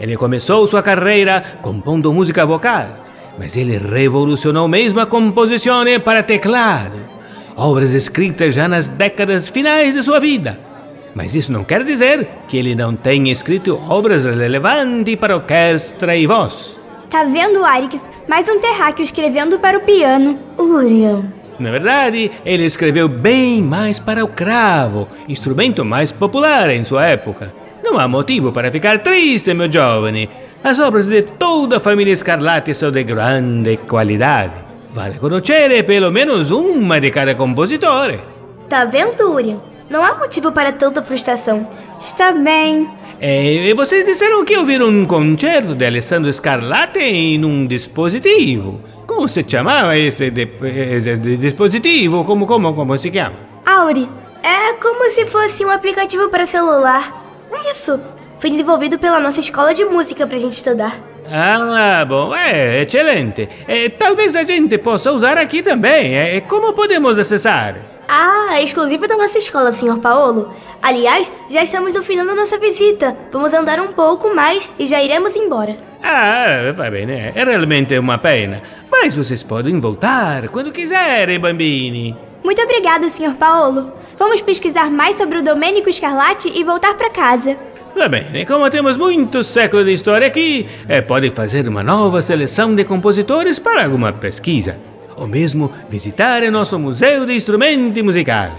Ele 0.00 0.16
começou 0.16 0.66
sua 0.66 0.82
carreira 0.82 1.58
compondo 1.60 2.14
música 2.14 2.46
vocal, 2.46 2.86
mas 3.38 3.58
ele 3.58 3.76
revolucionou 3.76 4.66
mesmo 4.68 5.00
a 5.00 5.06
composição 5.06 5.84
para 6.02 6.22
teclado 6.22 7.15
obras 7.56 7.94
escritas 7.94 8.54
já 8.54 8.68
nas 8.68 8.86
décadas 8.86 9.48
finais 9.48 9.94
de 9.94 10.02
sua 10.02 10.20
vida. 10.20 10.60
Mas 11.14 11.34
isso 11.34 11.50
não 11.50 11.64
quer 11.64 11.82
dizer 11.82 12.28
que 12.46 12.58
ele 12.58 12.74
não 12.74 12.94
tenha 12.94 13.32
escrito 13.32 13.80
obras 13.88 14.26
relevantes 14.26 15.16
para 15.16 15.34
orquestra 15.34 16.14
e 16.14 16.26
voz. 16.26 16.78
Tá 17.08 17.24
vendo, 17.24 17.64
Arix? 17.64 18.10
Mais 18.28 18.46
um 18.48 18.60
terráqueo 18.60 19.02
escrevendo 19.02 19.58
para 19.58 19.78
o 19.78 19.80
piano. 19.80 20.38
Uriel. 20.58 21.24
Na 21.58 21.70
verdade, 21.70 22.30
ele 22.44 22.66
escreveu 22.66 23.08
bem 23.08 23.62
mais 23.62 23.98
para 23.98 24.22
o 24.22 24.28
cravo, 24.28 25.08
instrumento 25.26 25.82
mais 25.86 26.12
popular 26.12 26.68
em 26.68 26.84
sua 26.84 27.06
época. 27.06 27.54
Não 27.82 27.98
há 27.98 28.06
motivo 28.06 28.52
para 28.52 28.70
ficar 28.70 28.98
triste, 28.98 29.54
meu 29.54 29.72
jovem. 29.72 30.28
As 30.62 30.78
obras 30.78 31.06
de 31.06 31.22
toda 31.22 31.78
a 31.78 31.80
família 31.80 32.14
Scarlatti 32.14 32.74
são 32.74 32.90
de 32.90 33.02
grande 33.04 33.78
qualidade. 33.78 34.65
Vale 34.96 35.18
conoscere 35.18 35.82
pelo 35.82 36.10
menos 36.10 36.50
uma 36.50 36.98
de 36.98 37.10
cada 37.10 37.34
compositor. 37.34 38.18
Tá 38.66 38.86
vendo, 38.86 39.30
Urian? 39.30 39.58
Não 39.90 40.02
há 40.02 40.16
motivo 40.16 40.50
para 40.52 40.72
tanta 40.72 41.02
frustração. 41.02 41.68
Está 42.00 42.32
bem. 42.32 42.88
E 43.20 43.74
vocês 43.74 44.06
disseram 44.06 44.42
que 44.42 44.56
ouviram 44.56 44.88
um 44.88 45.04
concerto 45.04 45.74
de 45.74 45.84
Alessandro 45.84 46.32
Scarlatti 46.32 47.00
em 47.00 47.44
um 47.44 47.66
dispositivo. 47.66 48.80
Como 49.06 49.28
se 49.28 49.44
chamava 49.46 49.98
este 49.98 50.30
de, 50.30 50.48
este 50.96 51.36
dispositivo? 51.36 52.24
Como, 52.24 52.46
como, 52.46 52.72
como 52.72 52.96
se 52.96 53.12
chama? 53.12 53.36
Auri. 53.66 54.08
É 54.42 54.72
como 54.80 55.10
se 55.10 55.26
fosse 55.26 55.62
um 55.62 55.70
aplicativo 55.70 56.30
para 56.30 56.46
celular. 56.46 57.22
Isso. 57.70 58.00
Foi 58.38 58.48
desenvolvido 58.48 58.98
pela 58.98 59.20
nossa 59.20 59.40
escola 59.40 59.74
de 59.74 59.84
música 59.84 60.26
para 60.26 60.36
a 60.36 60.40
gente 60.40 60.54
estudar. 60.54 60.98
Ah, 61.30 62.04
bom, 62.04 62.34
é 62.34 62.82
excelente. 62.82 63.48
É, 63.66 63.88
talvez 63.88 64.36
a 64.36 64.44
gente 64.44 64.78
possa 64.78 65.12
usar 65.12 65.38
aqui 65.38 65.62
também. 65.62 66.14
É, 66.14 66.40
como 66.40 66.72
podemos 66.72 67.18
acessar? 67.18 67.76
Ah, 68.08 68.50
é 68.52 68.62
exclusivo 68.62 69.06
da 69.08 69.16
nossa 69.16 69.38
escola, 69.38 69.72
Sr. 69.72 69.98
Paolo. 69.98 70.54
Aliás, 70.80 71.32
já 71.50 71.62
estamos 71.62 71.92
no 71.92 72.02
final 72.02 72.24
da 72.24 72.34
nossa 72.34 72.56
visita. 72.58 73.16
Vamos 73.32 73.52
andar 73.52 73.80
um 73.80 73.88
pouco 73.88 74.34
mais 74.34 74.70
e 74.78 74.86
já 74.86 75.02
iremos 75.02 75.34
embora. 75.34 75.76
Ah, 76.02 76.72
vai 76.74 76.90
bem, 76.90 77.06
né? 77.06 77.32
É 77.34 77.44
realmente 77.44 77.98
uma 77.98 78.18
pena. 78.18 78.62
Mas 78.90 79.16
vocês 79.16 79.42
podem 79.42 79.80
voltar 79.80 80.48
quando 80.48 80.70
quiserem, 80.70 81.40
bambini. 81.40 82.16
Muito 82.44 82.62
obrigado, 82.62 83.10
Sr. 83.10 83.34
Paolo. 83.34 83.92
Vamos 84.16 84.40
pesquisar 84.40 84.88
mais 84.88 85.16
sobre 85.16 85.38
o 85.38 85.42
Domênico 85.42 85.92
Scarlatti 85.92 86.50
e 86.54 86.62
voltar 86.62 86.94
para 86.94 87.10
casa. 87.10 87.56
Tá 87.96 88.10
bem, 88.10 88.44
como 88.44 88.68
temos 88.68 88.98
muitos 88.98 89.46
séculos 89.46 89.86
de 89.86 89.92
história 89.92 90.26
aqui, 90.26 90.68
é, 90.86 91.00
pode 91.00 91.30
fazer 91.30 91.66
uma 91.66 91.82
nova 91.82 92.20
seleção 92.20 92.74
de 92.74 92.84
compositores 92.84 93.58
para 93.58 93.84
alguma 93.84 94.12
pesquisa. 94.12 94.76
Ou 95.16 95.26
mesmo 95.26 95.72
visitar 95.88 96.42
o 96.42 96.50
nosso 96.50 96.78
Museu 96.78 97.24
de 97.24 97.34
Instrumento 97.34 98.04
Musical. 98.04 98.50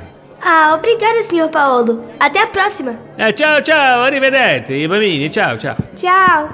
Ah, 0.41 0.73
obrigada, 0.75 1.21
Sr. 1.21 1.49
Paolo. 1.49 2.03
Até 2.19 2.41
a 2.41 2.47
próxima. 2.47 2.97
Ah, 3.17 3.31
tchau, 3.31 3.61
tchau. 3.61 4.01
Arrivederci, 4.01 4.87
bambini. 4.87 5.29
Tchau, 5.29 5.55
tchau. 5.57 5.75
Tchau. 5.95 6.49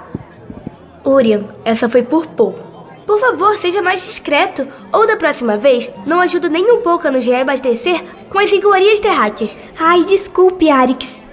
Urian, 1.06 1.46
essa 1.64 1.88
foi 1.88 2.04
por 2.04 2.28
pouco. 2.28 2.62
Por 3.08 3.18
favor, 3.18 3.56
seja 3.58 3.82
mais 3.82 4.06
discreto. 4.06 4.68
Ou 4.92 5.08
da 5.08 5.16
próxima 5.16 5.56
vez, 5.58 5.92
não 6.06 6.20
ajudo 6.20 6.50
nem 6.50 6.70
um 6.70 6.82
pouco 6.82 7.08
a 7.08 7.12
nos 7.12 7.26
reabastecer 7.26 8.04
com 8.30 8.40
as 8.40 8.52
iguarias 8.52 9.00
terráqueas. 9.00 9.58
Ai, 9.80 10.04
desculpe, 10.04 10.70
Arix. 10.70 11.24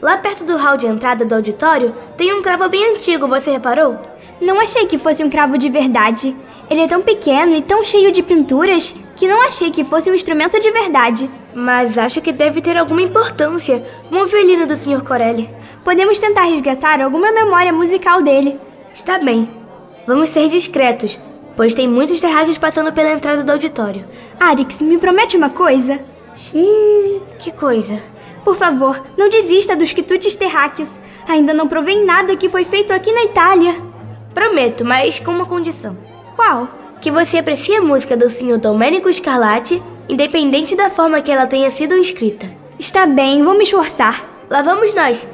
Lá 0.00 0.16
perto 0.16 0.44
do 0.44 0.56
hall 0.56 0.76
de 0.76 0.86
entrada 0.86 1.24
do 1.24 1.34
auditório 1.34 1.94
tem 2.16 2.32
um 2.32 2.40
cravo 2.40 2.68
bem 2.68 2.94
antigo, 2.94 3.26
você 3.26 3.50
reparou? 3.50 3.98
Não 4.40 4.60
achei 4.60 4.86
que 4.86 4.96
fosse 4.96 5.24
um 5.24 5.30
cravo 5.30 5.58
de 5.58 5.68
verdade. 5.68 6.36
Ele 6.70 6.82
é 6.82 6.86
tão 6.86 7.02
pequeno 7.02 7.56
e 7.56 7.62
tão 7.62 7.82
cheio 7.82 8.12
de 8.12 8.22
pinturas 8.22 8.94
que 9.16 9.26
não 9.26 9.42
achei 9.42 9.70
que 9.70 9.82
fosse 9.82 10.08
um 10.08 10.14
instrumento 10.14 10.60
de 10.60 10.70
verdade. 10.70 11.28
Mas 11.52 11.98
acho 11.98 12.20
que 12.20 12.30
deve 12.30 12.60
ter 12.60 12.76
alguma 12.76 13.02
importância, 13.02 13.84
o 14.12 14.26
violino 14.26 14.66
do 14.66 14.76
Sr. 14.76 15.02
Corelli. 15.02 15.50
Podemos 15.82 16.20
tentar 16.20 16.44
resgatar 16.44 17.00
alguma 17.00 17.32
memória 17.32 17.72
musical 17.72 18.22
dele. 18.22 18.60
Está 18.94 19.18
bem. 19.18 19.50
Vamos 20.06 20.28
ser 20.28 20.46
discretos, 20.48 21.18
pois 21.56 21.74
tem 21.74 21.88
muitos 21.88 22.20
terráqueos 22.20 22.58
passando 22.58 22.92
pela 22.92 23.10
entrada 23.10 23.42
do 23.42 23.50
auditório. 23.50 24.04
Arix, 24.38 24.80
me 24.80 24.98
promete 24.98 25.36
uma 25.36 25.50
coisa? 25.50 25.98
Xiii, 26.34 27.20
que 27.38 27.50
coisa? 27.50 28.00
Por 28.48 28.56
favor, 28.56 29.04
não 29.14 29.28
desista 29.28 29.76
dos 29.76 29.92
quitutes 29.92 30.34
terráqueos. 30.34 30.98
Ainda 31.28 31.52
não 31.52 31.68
provei 31.68 32.02
nada 32.02 32.34
que 32.34 32.48
foi 32.48 32.64
feito 32.64 32.94
aqui 32.94 33.12
na 33.12 33.24
Itália. 33.24 33.74
Prometo, 34.32 34.86
mas 34.86 35.18
com 35.18 35.32
uma 35.32 35.44
condição. 35.44 35.98
Qual? 36.34 36.66
Que 36.98 37.10
você 37.10 37.36
aprecie 37.36 37.76
a 37.76 37.82
música 37.82 38.16
do 38.16 38.30
Sr. 38.30 38.56
Domenico 38.56 39.12
Scarlatti, 39.12 39.82
independente 40.08 40.74
da 40.74 40.88
forma 40.88 41.20
que 41.20 41.30
ela 41.30 41.46
tenha 41.46 41.68
sido 41.68 41.94
escrita. 41.96 42.50
Está 42.78 43.06
bem, 43.06 43.44
vou 43.44 43.52
me 43.54 43.64
esforçar. 43.64 44.24
Lá 44.48 44.62
vamos 44.62 44.94
nós. 44.94 45.28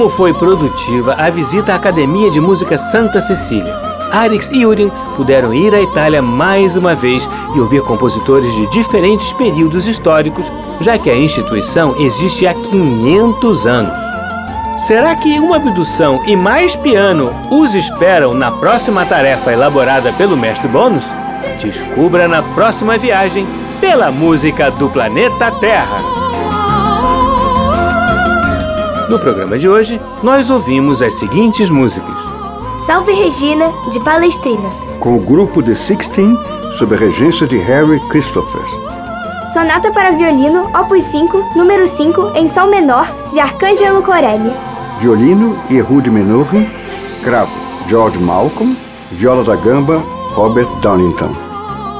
Como 0.00 0.08
foi 0.08 0.32
produtiva 0.32 1.14
a 1.18 1.28
visita 1.28 1.74
à 1.74 1.76
Academia 1.76 2.30
de 2.30 2.40
Música 2.40 2.78
Santa 2.78 3.20
Cecília. 3.20 3.76
Arix 4.10 4.48
e 4.50 4.64
Urin 4.64 4.90
puderam 5.14 5.52
ir 5.52 5.74
à 5.74 5.82
Itália 5.82 6.22
mais 6.22 6.74
uma 6.74 6.94
vez 6.94 7.28
e 7.54 7.60
ouvir 7.60 7.82
compositores 7.82 8.50
de 8.54 8.66
diferentes 8.68 9.30
períodos 9.34 9.86
históricos, 9.86 10.50
já 10.80 10.96
que 10.96 11.10
a 11.10 11.14
instituição 11.14 11.94
existe 12.00 12.46
há 12.46 12.54
500 12.54 13.66
anos. 13.66 13.92
Será 14.78 15.14
que 15.14 15.38
uma 15.38 15.56
abdução 15.56 16.22
e 16.26 16.34
mais 16.34 16.74
piano 16.74 17.30
os 17.50 17.74
esperam 17.74 18.32
na 18.32 18.50
próxima 18.50 19.04
tarefa 19.04 19.52
elaborada 19.52 20.14
pelo 20.14 20.34
mestre 20.34 20.66
Bônus? 20.66 21.04
Descubra 21.60 22.26
na 22.26 22.42
próxima 22.42 22.96
viagem 22.96 23.46
pela 23.82 24.10
música 24.10 24.70
do 24.70 24.88
planeta 24.88 25.50
Terra. 25.60 26.19
No 29.10 29.18
programa 29.18 29.58
de 29.58 29.68
hoje, 29.68 30.00
nós 30.22 30.50
ouvimos 30.50 31.02
as 31.02 31.16
seguintes 31.16 31.68
músicas: 31.68 32.14
Salve 32.86 33.12
Regina, 33.12 33.72
de 33.90 33.98
Palestrina, 33.98 34.70
com 35.00 35.16
o 35.16 35.20
grupo 35.20 35.60
The 35.60 35.74
Sixteen, 35.74 36.38
sob 36.78 36.94
a 36.94 36.98
regência 36.98 37.44
de 37.44 37.58
Harry 37.58 37.98
Christopher. 38.08 38.62
Sonata 39.52 39.90
para 39.90 40.12
violino, 40.12 40.62
opus 40.78 41.02
5, 41.06 41.56
número 41.56 41.88
5, 41.88 42.34
em 42.36 42.46
sol 42.46 42.68
menor, 42.68 43.08
de 43.32 43.40
Arcângelo 43.40 44.00
Corelli. 44.00 44.52
Violino 45.00 45.58
e 45.68 45.78
Ehud 45.78 46.08
Menuhin, 46.08 46.70
cravo, 47.24 47.50
George 47.88 48.16
Malcolm, 48.16 48.76
viola 49.10 49.42
da 49.42 49.56
gamba, 49.56 50.00
Robert 50.36 50.68
Downington. 50.80 51.34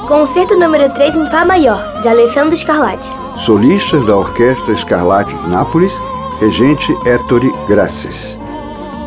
Concerto 0.07 0.57
número 0.57 0.89
3 0.95 1.17
em 1.17 1.27
Fá 1.29 1.45
maior, 1.45 2.01
de 2.03 2.09
Alessandro 2.09 2.57
Scarlatti. 2.57 3.13
Solistas 3.45 4.07
da 4.07 4.17
Orquestra 4.17 4.77
Scarlatti 4.77 5.35
de 5.35 5.49
Nápoles, 5.49 5.93
regente 6.41 6.97
Ettore 7.05 7.53
Grassis. 7.69 8.39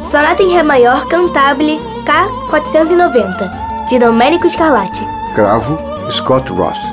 Sonata 0.04 0.44
em 0.44 0.54
Ré 0.54 0.62
maior 0.62 1.08
cantabile 1.08 1.80
K490, 2.06 3.90
de 3.90 4.00
Domenico 4.00 4.48
Scarlatti. 4.50 5.04
Cravo, 5.34 5.78
Scott 6.12 6.52
Ross. 6.52 6.93